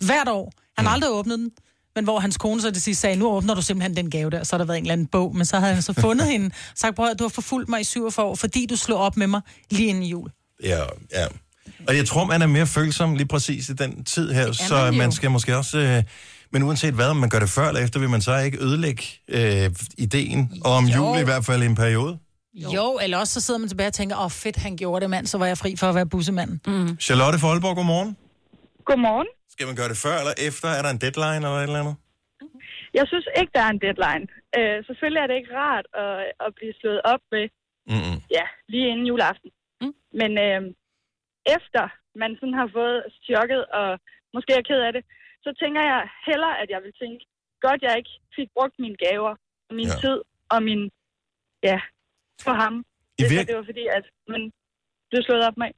[0.00, 0.52] Hvert år.
[0.76, 1.50] Han har aldrig åbnet den.
[1.94, 4.44] Men hvor hans kone så det sidste sagde, nu åbner du simpelthen den gave der,
[4.44, 5.36] så har der været en eller anden bog.
[5.36, 7.84] Men så havde han så fundet hende, sagt, prøv at du har forfulgt mig i
[7.84, 9.40] 47 år, fordi du slog op med mig
[9.70, 10.30] lige inden jul.
[10.62, 10.82] Ja,
[11.12, 11.26] ja.
[11.88, 14.92] Og jeg tror, man er mere følsom lige præcis i den tid her, så man
[14.92, 14.98] jo.
[14.98, 15.78] man skal måske også...
[15.78, 16.02] Øh,
[16.52, 19.02] men uanset hvad, om man gør det før eller efter, vil man så ikke ødelægge
[19.36, 19.70] øh,
[20.06, 20.40] ideen
[20.74, 20.96] om Jo.
[20.96, 22.18] jul i hvert fald i en periode.
[22.62, 22.68] Jo.
[22.78, 25.10] jo, eller også så sidder man tilbage og tænker, åh oh, fedt, han gjorde det,
[25.10, 26.56] mand, så var jeg fri for at være bussemanden.
[26.66, 26.90] Mm.
[27.06, 28.10] Charlotte fra Aalborg, godmorgen.
[28.88, 29.28] Godmorgen.
[29.54, 30.68] Skal man gøre det før eller efter?
[30.78, 31.96] Er der en deadline eller et eller andet?
[32.98, 34.24] Jeg synes ikke, der er en deadline.
[34.58, 37.44] Øh, selvfølgelig er det ikke rart at, at blive slået op med,
[37.92, 38.16] Mm-mm.
[38.36, 39.50] ja, lige inden juleaften.
[39.82, 39.94] Mm.
[40.20, 40.60] Men øh,
[41.56, 41.84] efter
[42.22, 43.88] man sådan har fået chokket og
[44.36, 45.04] måske er ked af det,
[45.46, 47.20] så tænker jeg hellere, at jeg vil tænke,
[47.66, 49.32] godt jeg ikke fik brugt mine gaver,
[49.68, 49.98] og min ja.
[50.02, 50.18] tid
[50.54, 50.82] og min,
[51.68, 51.78] ja,
[52.44, 52.74] for ham.
[53.18, 54.42] I Hvis virk- det var fordi, at man
[55.10, 55.70] blev slået op med.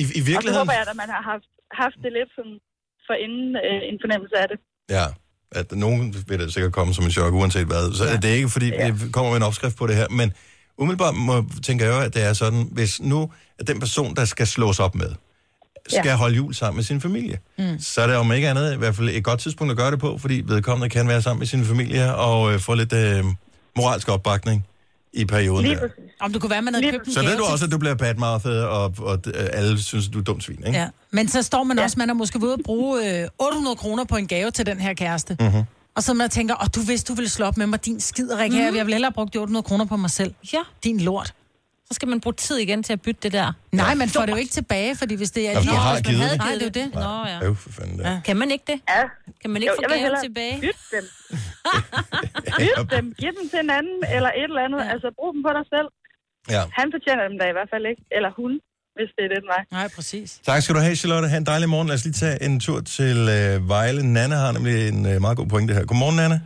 [0.00, 0.62] I, i Og så virkeligheden...
[0.62, 1.50] håber jeg, at man har haft,
[1.82, 2.56] haft det lidt sådan
[3.06, 4.58] for inden øh, en fornemmelse af det.
[4.96, 5.06] Ja,
[5.60, 7.84] at nogen vil det sikkert komme som en chok, uanset hvad.
[7.98, 8.16] Så ja.
[8.22, 8.90] det er ikke, fordi ja.
[8.90, 10.08] vi kommer med en opskrift på det her.
[10.20, 10.28] Men
[10.80, 11.34] umiddelbart må,
[11.68, 13.20] tænker jeg at det er sådan, hvis nu
[13.58, 15.10] at den person, der skal slås op med,
[15.88, 16.14] skal Ja.
[16.16, 17.80] holde jul sammen med sin familie, Mm.
[17.80, 19.98] så er det om ikke andet i hvert fald et godt tidspunkt at gøre det
[19.98, 23.24] på, fordi vedkommende kan være sammen med sin familie og øh, få lidt øh,
[23.76, 24.66] moralsk opbakning
[25.12, 25.88] i perioden Lige der.
[26.20, 28.60] Om det kunne være, man havde købt Så ved du også, at du bliver badmouthed,
[28.60, 30.78] og, og øh, alle synes, at du er dumt svin, ikke?
[30.78, 30.88] Ja.
[31.10, 31.84] Men så står man ja.
[31.84, 34.80] også, man har måske ved at bruge øh, 800 kroner på en gave til den
[34.80, 35.36] her kæreste.
[35.40, 35.62] Mm-hmm.
[35.96, 38.52] Og så man tænker, åh, du vidste, du ville slå op med mig, din skiderik
[38.52, 38.68] her.
[38.68, 38.76] Mhm.
[38.76, 40.34] Jeg vil hellere bruge de 800 kroner på mig selv.
[40.52, 40.58] Ja.
[40.84, 41.34] Din lort.
[41.88, 43.48] Så skal man bruge tid igen til at bytte det der.
[43.72, 45.54] Nej, man får det jo ikke tilbage, fordi hvis det er...
[45.54, 46.38] Du har hvis man havde det.
[46.38, 46.94] Nej, det er jo det.
[46.94, 47.38] Nå, ja.
[47.46, 48.00] Øv, for fanden.
[48.00, 48.20] Ja.
[48.24, 48.78] Kan man ikke det?
[48.96, 49.02] Ja.
[49.42, 50.56] Kan man ikke Jo, få gaven tilbage?
[50.60, 51.04] Byt dem.
[52.60, 53.04] Byt dem.
[53.20, 54.80] Giv dem til en anden, eller et eller andet.
[54.84, 54.90] Ja.
[54.92, 55.88] Altså, brug dem på dig selv.
[56.54, 56.62] Ja.
[56.78, 58.02] Han fortjener dem da i hvert fald ikke.
[58.16, 58.50] Eller hun,
[58.96, 59.62] hvis det er den vej.
[59.78, 60.28] Nej, præcis.
[60.48, 61.26] Tak skal du have, Charlotte.
[61.32, 61.86] Ha' en dejlig morgen.
[61.90, 64.00] Lad os lige tage en tur til øh, Vejle.
[64.16, 65.84] Nanne har nemlig en øh, meget god pointe her.
[65.90, 66.38] Godmorgen, Nanne.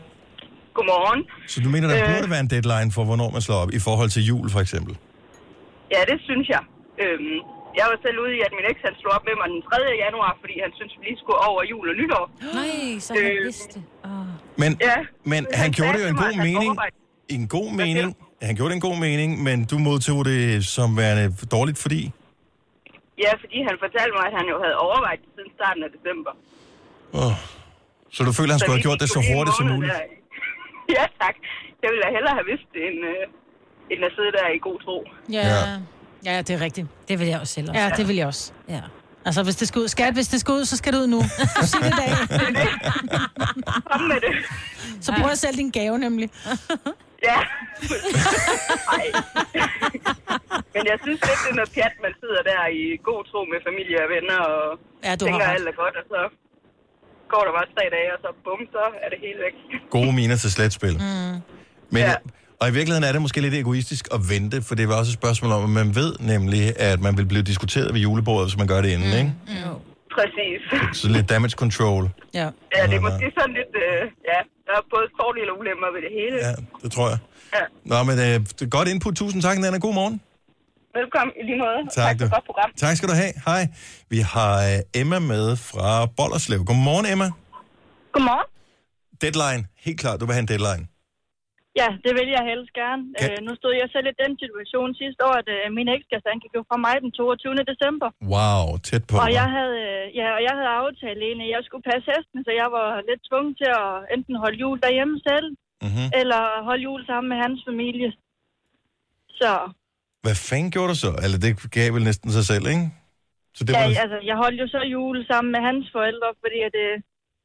[0.77, 1.21] Godmorgen.
[1.53, 2.15] Så du mener, der øh...
[2.15, 4.97] burde være en deadline for, hvornår man slår op, i forhold til jul for eksempel?
[5.95, 6.63] Ja, det synes jeg.
[7.03, 7.37] Øhm,
[7.79, 9.77] jeg var selv ude i, at min eks han slog op med mig den 3.
[10.05, 12.25] januar, fordi han synes, vi lige skulle over jul og nytår.
[12.59, 13.83] Nej, så han vidste det.
[14.05, 14.27] Oh.
[14.63, 14.97] Men, Ja.
[15.33, 16.73] men Han han gjorde det jo i en mig, god mening.
[17.37, 18.09] en god mening.
[18.49, 20.43] Han gjorde det i en god mening, men du modtog det
[20.77, 21.27] som værende
[21.57, 22.01] dårligt, fordi...
[23.25, 26.33] Ja, fordi han fortalte mig, at han jo havde overvejet det siden starten af december.
[27.23, 27.35] Oh.
[28.15, 29.93] Så du føler, han skulle vi have gjort det så hurtigt som muligt?
[29.93, 30.03] der.
[30.97, 31.37] ja, tak.
[31.83, 33.23] Jeg ville da hellere have vidst det, end, øh,
[33.91, 34.97] end at sidde der i god tro.
[35.33, 35.49] Ja.
[35.49, 35.79] ja.
[36.25, 36.87] Ja, det er rigtigt.
[37.09, 37.81] Det vil jeg også selv også.
[37.81, 38.53] Ja, det vil jeg også.
[38.69, 38.81] Ja.
[39.25, 39.89] Altså, hvis det skal ud.
[39.89, 41.21] Skat, hvis det skal ud, så skal det ud nu.
[41.71, 42.11] Sig det dag.
[43.91, 44.33] Kom med det.
[45.01, 46.31] Så prøv at sælge din gave, nemlig.
[47.29, 47.39] Ja.
[48.97, 49.07] Ej.
[50.75, 53.59] Men jeg synes lidt, det er noget pjat, man sidder der i god tro med
[53.69, 54.65] familie og venner og
[55.07, 55.55] Ja, du har tænker, ret.
[55.57, 56.21] alt er godt, og så
[57.33, 59.57] går der bare tre dage, og så bum, så er det hele væk.
[59.97, 60.95] Gode miner til sletspil.
[61.09, 61.37] Mm.
[61.95, 62.15] Men, ja.
[62.61, 65.19] Og i virkeligheden er det måske lidt egoistisk at vente, for det var også et
[65.23, 68.67] spørgsmål om, at man ved nemlig, at man vil blive diskuteret ved julebordet, hvis man
[68.73, 69.21] gør det inden, mm.
[69.21, 69.33] ikke?
[70.17, 70.61] Præcis.
[71.01, 72.05] Så lidt damage control.
[72.35, 72.49] Ja.
[72.77, 74.01] Ja, det er måske sådan lidt, øh,
[74.31, 76.37] ja, der er både fordele og ulemper ved det hele.
[76.47, 76.53] Ja,
[76.83, 77.19] det tror jeg.
[77.57, 77.65] Ja.
[77.91, 79.15] Nå, men øh, det er godt input.
[79.17, 79.79] Tusind tak, Nana.
[79.79, 80.21] God morgen.
[81.01, 81.81] Velkommen i lige måde.
[82.01, 82.25] Tak, for du.
[82.25, 82.71] et godt program.
[82.77, 83.33] Tak skal du have.
[83.49, 83.63] Hej.
[84.13, 86.61] Vi har øh, Emma med fra Bollerslev.
[86.65, 87.29] Godmorgen, Emma.
[88.15, 88.49] Godmorgen.
[89.23, 89.63] Deadline.
[89.87, 90.90] Helt klart, du vil have en deadline.
[91.81, 93.03] Ja, det vil jeg helst gerne.
[93.19, 96.33] Kan- Øh, nu stod jeg selv i den situation sidste år, at øh, min ekskæreste,
[96.35, 97.71] han gik jo fra mig den 22.
[97.73, 98.09] december.
[98.35, 99.15] Wow, tæt på.
[99.25, 102.41] og jeg havde, øh, ja, og jeg havde aftalt egentlig, at jeg skulle passe hesten,
[102.47, 105.49] så jeg var lidt tvunget til at enten holde jul derhjemme selv,
[105.89, 106.07] Mhm.
[106.21, 108.11] eller holde jul sammen med hans familie.
[109.41, 109.51] Så
[110.25, 111.13] Hvad fanden gjorde du så?
[111.25, 112.87] Eller det gav vel næsten sig selv, ikke?
[113.57, 114.01] Så det ja, var...
[114.05, 116.95] altså, jeg holdt jo så jul sammen med hans forældre, fordi at, øh,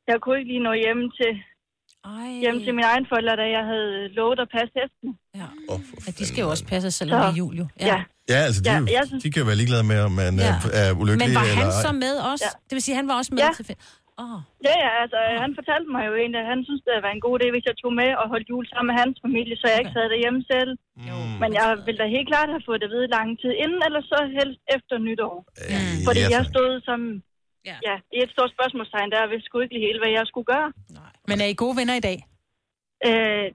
[0.09, 1.32] jeg kunne ikke lige nå hjem til,
[2.13, 2.29] Ej.
[2.43, 3.89] hjem til mine egne forældre, da jeg havde
[4.19, 5.09] lovet at passe hesten.
[5.41, 5.47] Ja.
[5.71, 7.65] Oh, ja, de skal jo også passe sig selv Så- om det er jul, jo.
[7.91, 7.97] Ja.
[8.33, 10.33] Ja, altså, de, Ja, ja, jeg synes- de kan jo være ligeglade med, om man
[10.35, 10.43] Ja.
[10.49, 10.53] ja.
[10.79, 12.45] er, er ulykkelig Men var han eller så med også?
[12.47, 12.51] Ja.
[12.67, 13.51] Det vil sige, han var også med Ja.
[13.59, 13.65] til
[14.23, 14.39] Åh.
[14.67, 17.35] Ja, ja, altså, han fortalte mig jo egentlig, at han synes, det var en god
[17.37, 19.95] idé, hvis jeg tog med og holdt jul sammen med hans familie, så jeg ikke
[19.97, 20.71] sad derhjemme selv.
[20.97, 21.33] Mm.
[21.41, 24.01] Men jeg ville da helt klart have fået det at vide lang tid inden, eller
[24.11, 25.35] så helst efter nytår.
[25.71, 25.99] Mm.
[26.07, 26.99] Fordi ja, jeg stod som...
[27.69, 27.77] Ja.
[27.89, 30.69] Ja, i et stort spørgsmålstegn der, vidste sgu ikke lige helt, hvad jeg skulle gøre.
[31.30, 32.17] Men er I gode venner i dag?
[33.07, 33.45] Øh,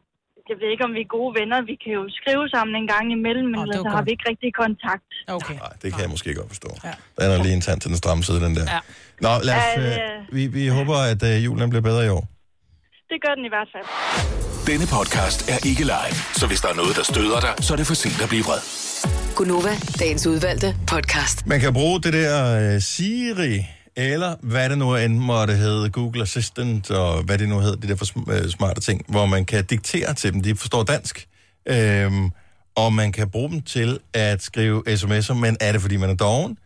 [0.51, 1.59] jeg ved ikke, om vi er gode venner.
[1.71, 4.07] Vi kan jo skrive sammen en gang imellem, men det ellers var så har godt.
[4.07, 5.11] vi ikke rigtig kontakt.
[5.39, 5.57] Okay.
[5.65, 6.71] Nej, det kan jeg måske godt forstå.
[6.89, 6.95] Ja.
[7.19, 8.67] Den er lige en tand til den stramme side, den der.
[8.75, 8.81] Ja.
[9.25, 12.25] Nå, lad os, øh, vi, vi håber, at øh, julen bliver bedre i år.
[13.13, 13.87] Det gør den i hvert fald.
[14.71, 17.79] Denne podcast er ikke live, så hvis der er noget, der støder dig, så er
[17.81, 18.63] det for sent at blive vred.
[19.37, 21.47] Gunova, dagens udvalgte podcast.
[21.47, 23.55] Man kan bruge det der uh, Siri,
[23.97, 27.89] eller hvad det nu end måtte hedde, Google Assistant, og hvad det nu hedder, de
[27.89, 30.43] der for øh, smarte ting, hvor man kan diktere til dem.
[30.43, 31.27] De forstår dansk.
[31.69, 32.31] Øhm,
[32.75, 36.15] og man kan bruge dem til at skrive sms'er, men er det, fordi man er
[36.15, 36.59] doven?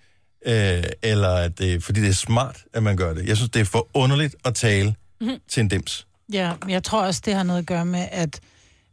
[0.46, 3.26] Øh, eller er det, fordi det er smart, at man gør det?
[3.28, 5.38] Jeg synes, det er for underligt at tale Mhm.
[5.48, 6.06] til en dims.
[6.32, 8.40] Ja, men jeg tror også, det har noget at gøre med, at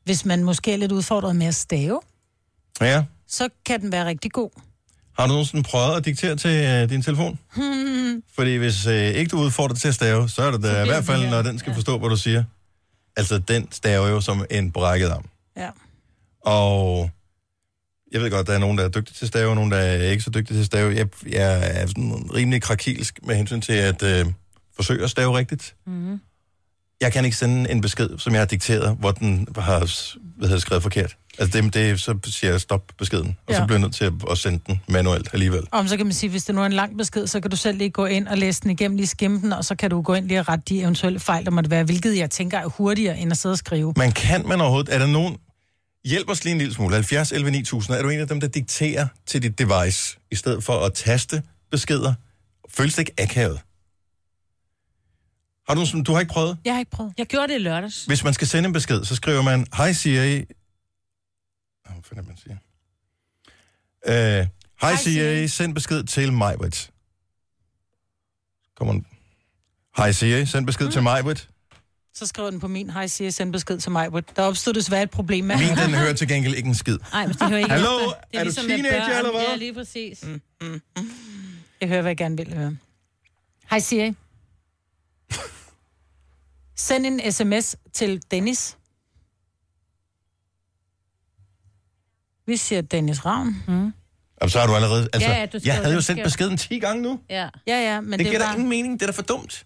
[0.04, 2.00] hvis man måske er lidt udfordret med at stave,
[2.82, 3.04] Ja.
[3.28, 4.50] så kan den være rigtig god.
[5.18, 7.40] Har du nogensinde prøvet at diktere til øh, din telefon?
[7.56, 8.24] Hmm.
[8.36, 11.06] Fordi hvis øh, ikke du udfordrer til at stave, så er det da i hvert
[11.06, 12.44] fald, når den skal forstå, hvad du siger.
[13.18, 15.26] Altså, den staver jo som en brækket arm.
[15.58, 15.70] Ja.
[16.42, 17.10] Og
[18.12, 19.78] jeg ved godt, der er nogen, der er dygtige til at stave, og nogen, der
[19.78, 20.96] er ikke så dygtige til at stave.
[20.96, 24.26] Jeg, jeg er sådan rimelig krakilsk med hensyn til at øh,
[24.76, 25.76] forsøge at stave rigtigt.
[25.88, 26.20] Mm.
[27.02, 29.80] Jeg kan ikke sende en besked, som jeg har dikteret, hvor den har
[30.38, 31.18] hvad hedder, skrevet forkert.
[31.40, 33.66] Altså, det, det, så siger jeg stop beskeden, og så Ja.
[33.66, 35.64] bliver jeg nødt til at, at sende den manuelt alligevel.
[35.72, 37.58] Om så kan man sige, hvis det nu er en lang besked, så kan du
[37.58, 40.02] selv lige gå ind og læse den igennem, lige skimme den, og så kan du
[40.02, 42.66] gå ind lige og rette de eventuelle fejl, der måtte være, hvilket jeg tænker er
[42.68, 43.94] hurtigere, end at sidde og skrive.
[43.98, 44.94] Men kan man overhovedet...
[44.94, 45.38] Er der nogen...
[46.06, 46.94] Hjælp os lige en lille smule.
[46.96, 47.98] 70 11 9000.
[47.98, 51.42] Er du en af dem, der dikterer til dit device, i stedet for at taste
[51.72, 52.14] beskeder?
[52.70, 53.60] Føles det ikke akavet?
[55.70, 56.58] Har du, du har ikke prøvet?
[56.66, 57.14] Jeg har ikke prøvet.
[57.18, 58.06] Jeg gjorde det i lørdags.
[58.06, 60.44] Hvis man skal sende en besked, så skriver man, Hej Siri...
[62.12, 62.58] Hvad er det, man siger?
[64.42, 64.48] Øh,
[64.82, 66.92] Hej Siri, send besked til Majbrit.
[68.76, 69.06] Kommer den.
[69.98, 70.92] Hej Siri, send besked Mm.
[70.92, 71.48] til Majbrit.
[72.14, 74.12] Så skriver den på min, hej siger send besked til mig.
[74.36, 75.58] Der opstod desværre et problem med.
[75.58, 76.98] Min, den hører til gengæld ikke en skid.
[77.12, 77.88] Nej, men det hører ikke Hallo?
[77.88, 79.42] Er du ligesom med teenager, eller hvad?
[79.50, 80.24] Ja, lige præcis.
[80.62, 80.82] Mm.
[81.82, 82.78] Jeg hører, hvad jeg gerne vil høre.
[83.70, 84.14] Hej Siri.
[86.76, 88.78] Send en sms til Dennis.
[92.52, 93.56] Vi siger Dennis Ravn.
[93.68, 93.94] Mm.
[94.42, 95.08] Og så har du allerede...
[95.14, 97.20] Altså, Ja, ja, du jeg havde jo sendt beskeden 10 gange nu.
[97.30, 97.48] Ja.
[97.68, 98.54] Ja, ja, men det, det, giver da var...
[98.54, 99.00] ingen mening.
[99.00, 99.66] Det er da for dumt.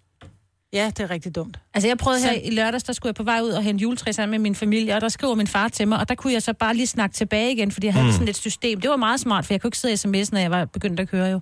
[0.72, 1.58] Ja, det er rigtig dumt.
[1.74, 3.82] Altså, jeg prøvede her Så- i lørdags, der skulle jeg på vej ud og hente
[3.82, 6.32] juletræ sammen med min familie, og der skriver min far til mig, og der kunne
[6.32, 8.12] jeg så bare lige snakke tilbage igen, fordi jeg havde Mm.
[8.12, 8.80] sådan et system.
[8.80, 11.00] Det var meget smart, for jeg kunne ikke sidde i sms'en, når jeg var begyndt
[11.00, 11.40] at køre jo.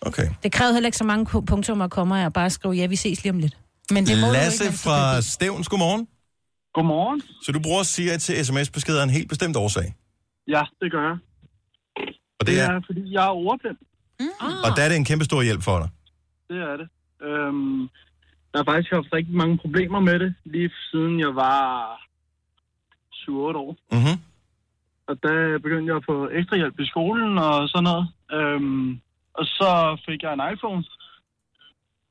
[0.00, 0.28] Okay.
[0.42, 2.86] Det krævede heller ikke så mange pu- punktummer at komme, og jeg bare skrev, ja,
[2.86, 3.56] vi ses lige om lidt.
[3.90, 6.06] Men Lasse fra Stævns, godmorgen.
[6.74, 7.22] Godmorgen.
[7.46, 9.94] Så du bruger Siri til sms-beskeder af en helt bestemt årsag.
[10.48, 11.18] Ja, det gør jeg.
[12.38, 13.76] Og det er, er fordi jeg er ordblind.
[14.64, 15.88] og der er det en kæmpe stor hjælp for dig.
[16.50, 16.88] Det er det.
[17.22, 17.80] Øhm,
[18.52, 21.60] jeg har faktisk haft rigtig mange problemer med det, lige siden jeg var
[23.14, 23.30] 7-8
[23.64, 23.76] år.
[23.92, 24.16] Mhm.
[25.06, 28.06] Og der begyndte jeg at få ekstra hjælp i skolen og sådan noget.
[28.32, 29.00] Øhm,
[29.34, 29.70] og så
[30.06, 30.84] fik jeg en iPhone.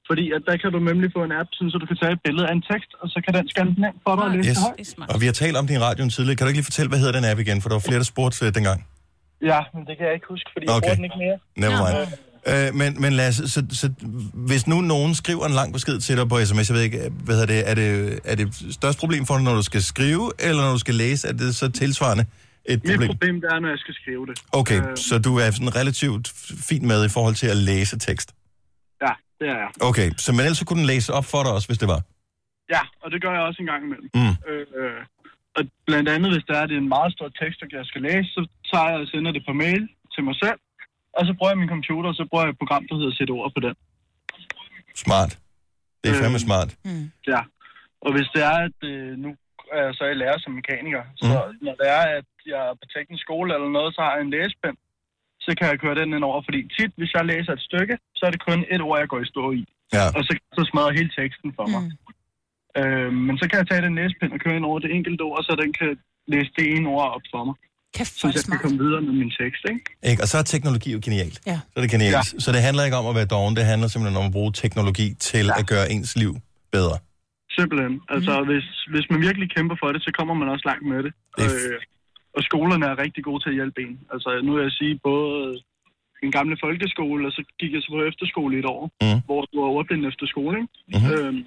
[0.09, 2.21] Fordi at der kan du nemlig få en app, sådan, så du kan tage et
[2.25, 4.49] billede af en tekst, og så kan den scanne den ind for dig og læse
[4.49, 4.57] Yes.
[4.57, 5.09] det højt.
[5.13, 6.35] Og vi har talt om din radioen tidligere.
[6.37, 7.61] Kan du ikke lige fortælle, hvad hedder den app igen?
[7.61, 8.79] For der var flere, der spurgte øh, dengang.
[9.51, 10.87] Ja, men det kan jeg ikke huske, fordi jeg Okay.
[10.87, 11.37] bruger den ikke mere.
[11.63, 11.97] Never mind.
[12.51, 13.89] Øh, men, men Lasse, så, så,
[14.33, 17.35] hvis nu nogen skriver en lang besked til dig på sms, jeg ved ikke, hvad
[17.39, 20.61] hedder det, er det, er det størst problem for dig, når du skal skrive, eller
[20.63, 21.27] når du skal læse?
[21.27, 22.25] Er det så tilsvarende
[22.65, 23.07] et Mit problem?
[23.09, 24.39] problem det er, når jeg skal skrive det.
[24.51, 26.31] Okay, Øh, så du er sådan relativt
[26.69, 28.29] fint med i forhold til at læse tekst.
[29.43, 29.71] Ja, det er jeg.
[29.89, 32.01] Okay, så men ellers så kunne den læse op for dig også, hvis det var.
[32.73, 34.09] Ja, og det gør jeg også en gang imellem.
[34.19, 34.35] Mm.
[34.49, 35.01] Øh, øh,
[35.57, 38.27] og blandt andet, hvis der er det er en meget stor tekst, jeg skal læse,
[38.35, 38.41] så
[38.71, 39.83] tager jeg og sender det på mail
[40.15, 40.59] til mig selv.
[41.17, 43.31] Og så bruger jeg min computer, og så bruger jeg et program, der hedder Sætte
[43.31, 43.75] ord på den.
[45.05, 45.31] Smart.
[46.01, 46.69] Det er fandme Øh, smart.
[47.33, 47.41] Ja.
[48.05, 49.29] Og hvis det er, at øh, nu
[49.75, 51.25] er jeg så i lærer som mekaniker, så
[51.65, 54.33] når det er, at jeg er på teknisk skole eller noget, så har jeg en
[54.37, 54.75] læsepen,
[55.45, 56.39] så kan jeg køre den ind over.
[56.47, 59.21] Fordi tit, hvis jeg læser et stykke, så er det kun et ord, jeg går
[59.25, 59.61] i stå i.
[59.97, 60.05] Ja.
[60.17, 61.83] Og så, så smadrer hele teksten for mig.
[62.79, 65.39] Øh, men så kan jeg tage den læsepen og køre ind over det enkelte ord,
[65.47, 65.89] så den kan
[66.33, 67.55] læse det ene ord op for mig.
[67.97, 69.85] Kæft, så jeg kan komme videre med min tekst, ikke?
[70.11, 70.19] Ikke?
[70.23, 71.37] Og så er teknologi jo genialt.
[71.51, 71.57] Ja.
[71.71, 72.13] Så er det genialt.
[72.13, 72.23] Ja.
[72.33, 72.39] Ja.
[72.43, 75.07] Så det handler ikke om at være doven, det handler simpelthen om at bruge teknologi
[75.29, 75.59] til ja.
[75.59, 76.33] at gøre ens liv
[76.71, 76.97] bedre.
[77.57, 77.93] Simpelthen.
[78.15, 78.45] Altså, mm.
[78.49, 81.11] hvis, hvis man virkelig kæmper for det, så kommer man også langt med det.
[81.37, 81.92] Det er Øh,
[82.37, 83.95] og skolerne er rigtig gode til at hjælpe en.
[84.13, 85.33] Altså, nu vil jeg sige, både
[86.25, 89.19] en gamle folkeskole, og så gik jeg så på efterskole i et år, mm.
[89.27, 90.73] hvor du var ordblind efter skole, ikke?
[90.97, 91.11] Mhm.
[91.13, 91.41] Øhm,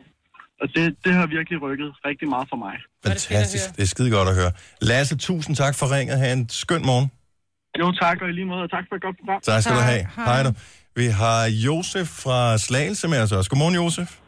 [0.60, 2.76] og det, det har virkelig rykket rigtig meget for mig.
[3.06, 3.76] Fantastisk.
[3.76, 4.52] Det er skide godt at høre.
[4.90, 6.18] Lasse, tusind tak for ringet.
[6.18, 7.10] Ha' en skøn morgen.
[7.80, 9.40] Jo, tak, og i lige måde, og tak for et godt program.
[9.40, 10.06] Tak skal du have.
[10.16, 10.52] Hej du.
[11.00, 13.50] Vi har Josef fra Slagelse med os også.
[13.50, 14.18] Godmorgen, Josef.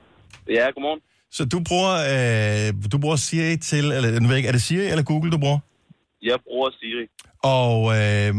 [0.49, 1.01] Ja, godmorgen.
[1.31, 4.87] Så du bruger, øh, du bruger Siri til, eller jeg ved ikke, er det Siri
[4.87, 5.59] eller Google, du bruger?
[6.23, 7.07] Jeg bruger Siri.
[7.57, 8.31] Og øh,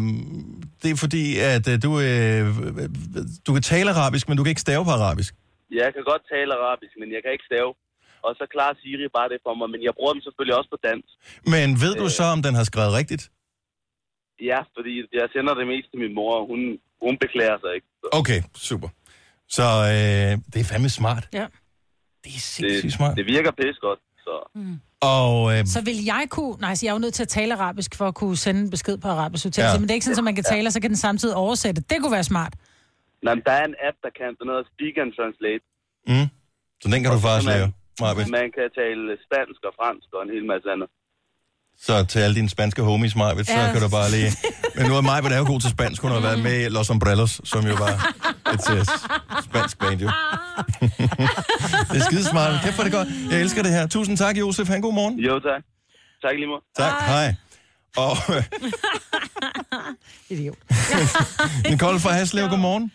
[0.82, 2.46] det er fordi, at øh, du, øh,
[3.48, 5.32] du kan tale arabisk, men du kan ikke stave på arabisk.
[5.82, 7.72] Jeg kan godt tale arabisk, men jeg kan ikke stave.
[8.26, 9.68] og så klarer Siri bare det for mig.
[9.74, 11.10] Men jeg bruger dem selvfølgelig også på dansk.
[11.54, 13.24] Men ved du så, om den har skrevet rigtigt?
[14.52, 16.62] Ja, fordi jeg sender det mest til min mor, og hun,
[17.06, 17.88] hun beklager sig ikke.
[18.22, 18.90] Okay, super.
[19.58, 21.24] Så øh, det er fandme smart.
[21.34, 21.46] Ja.
[22.24, 23.18] Det er sindssygt smart.
[23.18, 24.34] Det virker pis godt, så...
[25.02, 26.56] Og øh, Så vil jeg kunne...
[26.66, 28.70] Nej, så jeg er jo nødt til at tale arabisk for at kunne sende en
[28.70, 29.64] besked på arabisk hotel.
[29.64, 29.74] Ja.
[29.74, 31.82] Men det er ikke sådan, at man kan tale, og så kan den samtidig oversætte.
[31.90, 32.54] Det kunne være smart.
[33.26, 35.64] Nej, men der er en app, der kan sådan noget Speak and Translate.
[36.12, 36.28] mm,
[36.82, 37.68] så den kan du faktisk man, lave,
[38.04, 38.30] Marvind.
[38.42, 40.90] Man kan tale spansk og fransk og en hel masse andet.
[41.82, 43.72] Så til alle dine spanske homies, Marvind, så Ja.
[43.72, 44.32] kan du bare lige...
[44.76, 46.02] Men nu er Marvind er jo god til spansk.
[46.02, 48.14] Hun har været med i Los Umbrellos, som jo var
[48.54, 48.86] et øh,
[49.44, 50.08] spansk band, jo.
[51.92, 52.62] det er skidesmart.
[52.64, 53.08] Kæft for det godt.
[53.32, 53.88] Jeg elsker det her.
[53.88, 54.68] Tusind tak, Josef.
[54.68, 55.20] Han god morgen.
[55.20, 55.62] Jo, tak.
[56.22, 56.62] Tak lige måde.
[56.78, 57.36] Tak, hej.
[57.98, 58.18] Og
[60.30, 60.58] Idiot.
[61.70, 62.92] Nicole fra Haslev, godmorgen.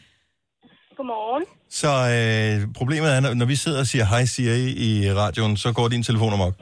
[0.96, 1.44] Godmorgen.
[1.70, 5.72] Så øh, problemet er, når, når vi sidder og siger hej Siri i radioen, så
[5.72, 6.54] går din telefon amok.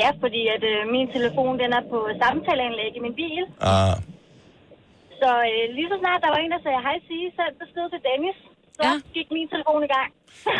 [0.00, 3.42] Ja, fordi at øh, min telefon den er på samtaleanlæg i min bil.
[3.72, 3.94] Ah,
[5.22, 8.00] Så øh, lige så snart der var en, der sagde, hej Sige, send besked til
[8.08, 8.38] Dennis,
[8.76, 8.92] så ja.
[9.16, 10.08] gik min telefon i gang.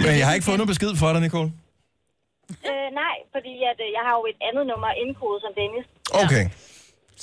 [0.05, 1.51] men jeg har ikke fået nogen besked for dig, Nicole.
[2.71, 5.87] øh, nej, fordi at, øh, jeg har jo et andet nummer indkodet som Dennis.
[6.25, 6.45] Okay.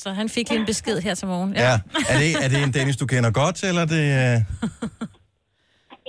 [0.01, 1.51] Så han fik lige en besked her til morgen.
[1.65, 1.73] Ja.
[2.11, 4.03] Er, det, er det en Dennis, du kender godt, eller er det...
[4.21, 4.37] Øh...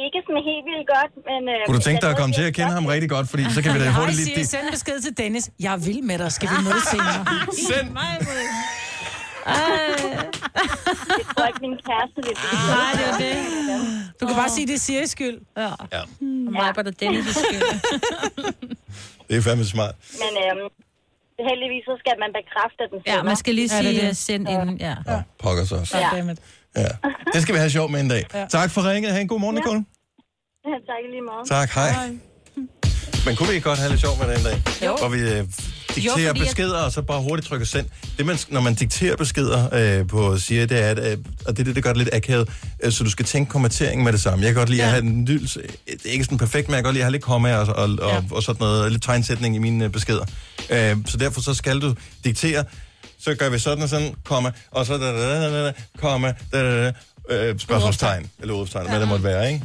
[0.06, 1.40] Ikke sådan helt vildt godt, men...
[1.52, 3.62] Øh, Kunne du tænke dig at komme til at kende ham rigtig godt, fordi så
[3.62, 4.46] kan vi da Hej, hurtigt lige...
[4.46, 5.50] send besked til Dennis.
[5.64, 6.32] Jeg er vild med dig.
[6.32, 7.22] Skal vi mødes senere?
[7.68, 7.88] Send.
[11.18, 12.34] Jeg tror ikke, min kæreste vil
[12.76, 13.34] Nej, det er det.
[14.20, 15.38] Du kan bare sige, det er Siris skyld.
[15.56, 15.62] Ja.
[15.96, 16.00] ja.
[16.46, 17.62] Og mig var det Dennis' skyld.
[19.28, 19.94] Det er fandme smart.
[20.22, 20.68] Men øhm,
[21.48, 24.08] heldigvis så skal man bekræfte, den Ja, man skal lige Ja, det er sige, det.
[24.08, 24.16] det.
[24.16, 24.80] send ind.
[24.80, 24.94] Ja.
[25.42, 25.98] Pokker så også.
[25.98, 26.34] Ja.
[26.76, 26.86] Ja.
[27.34, 28.24] Det skal vi have sjov med en dag.
[28.34, 28.46] Ja.
[28.50, 29.12] Tak for ringet.
[29.12, 29.84] Ha' en god morgen, Nicole.
[30.64, 31.48] Ja, tak lige meget.
[31.48, 32.10] Tak, hej.
[33.26, 34.62] Men kunne vi ikke godt have lidt sjov med det en dag?
[34.86, 34.96] Jo.
[34.96, 37.86] Hvor vi øh, dikterer Jo, fordi jeg- beskeder, og så bare hurtigt trykker send.
[38.18, 39.68] Det, man, når man dikterer beskeder
[40.00, 42.10] øh, på Siri, det er, at, øh, og det er det, det gør det lidt
[42.14, 42.48] akavet,
[42.82, 44.44] øh, så du skal tænke kommentering med det samme.
[44.44, 44.86] Jeg kan godt lide ja.
[44.86, 45.62] at have en nydelse.
[45.86, 47.66] Det er ikke sådan perfekt, men jeg kan godt lide at have lidt komma og,
[47.76, 48.22] og, og, ja.
[48.30, 50.24] og sådan noget, lidt tegnsætning i mine øh, beskeder.
[50.70, 51.94] Øh, så derfor så skal du
[52.24, 52.64] diktere,
[53.24, 56.34] så gør vi sådan og sådan, komma, og så da, da, da, da, da, komma,
[56.52, 56.92] da, da, da,
[57.28, 59.64] øh, spørgsmålstegn, eller udropstegn, hvad det måtte være, ikke?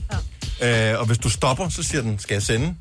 [0.62, 0.93] Ja.
[0.93, 2.76] Øh, og hvis du stopper, så siger den, skal jeg sende?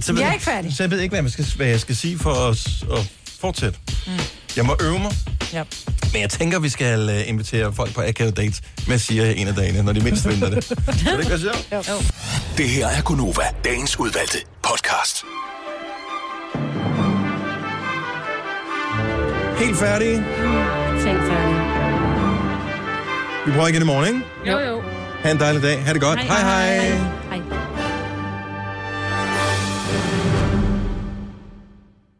[0.00, 0.76] Så Jeg er ikke færdig.
[0.76, 3.78] Så jeg ved ikke, hvad jeg skal, hvad jeg skal sige for at, at fortsætte.
[4.06, 4.12] Mm.
[4.56, 5.12] Jeg må øve mig.
[5.52, 5.64] Ja.
[6.12, 9.54] Men jeg tænker, vi skal uh, invitere folk på akavet dates med Sia en af
[9.54, 10.64] dagene, når de mindst venter det.
[10.64, 10.74] Så
[11.16, 11.68] det kan sjovt.
[11.72, 11.76] Jo.
[11.76, 12.02] jo.
[12.56, 15.24] Det her er Gunova, dagens udvalgte podcast.
[19.58, 20.16] Helt færdige.
[20.16, 21.54] Helt færdig.
[23.46, 24.20] Vi prøver igen i morgen, ikke?
[24.46, 24.82] Jo, jo.
[25.22, 25.84] Ha' en dejlig dag.
[25.84, 26.18] Ha' det godt.
[26.18, 26.40] hej.
[26.40, 26.76] hej.
[27.30, 27.47] hej.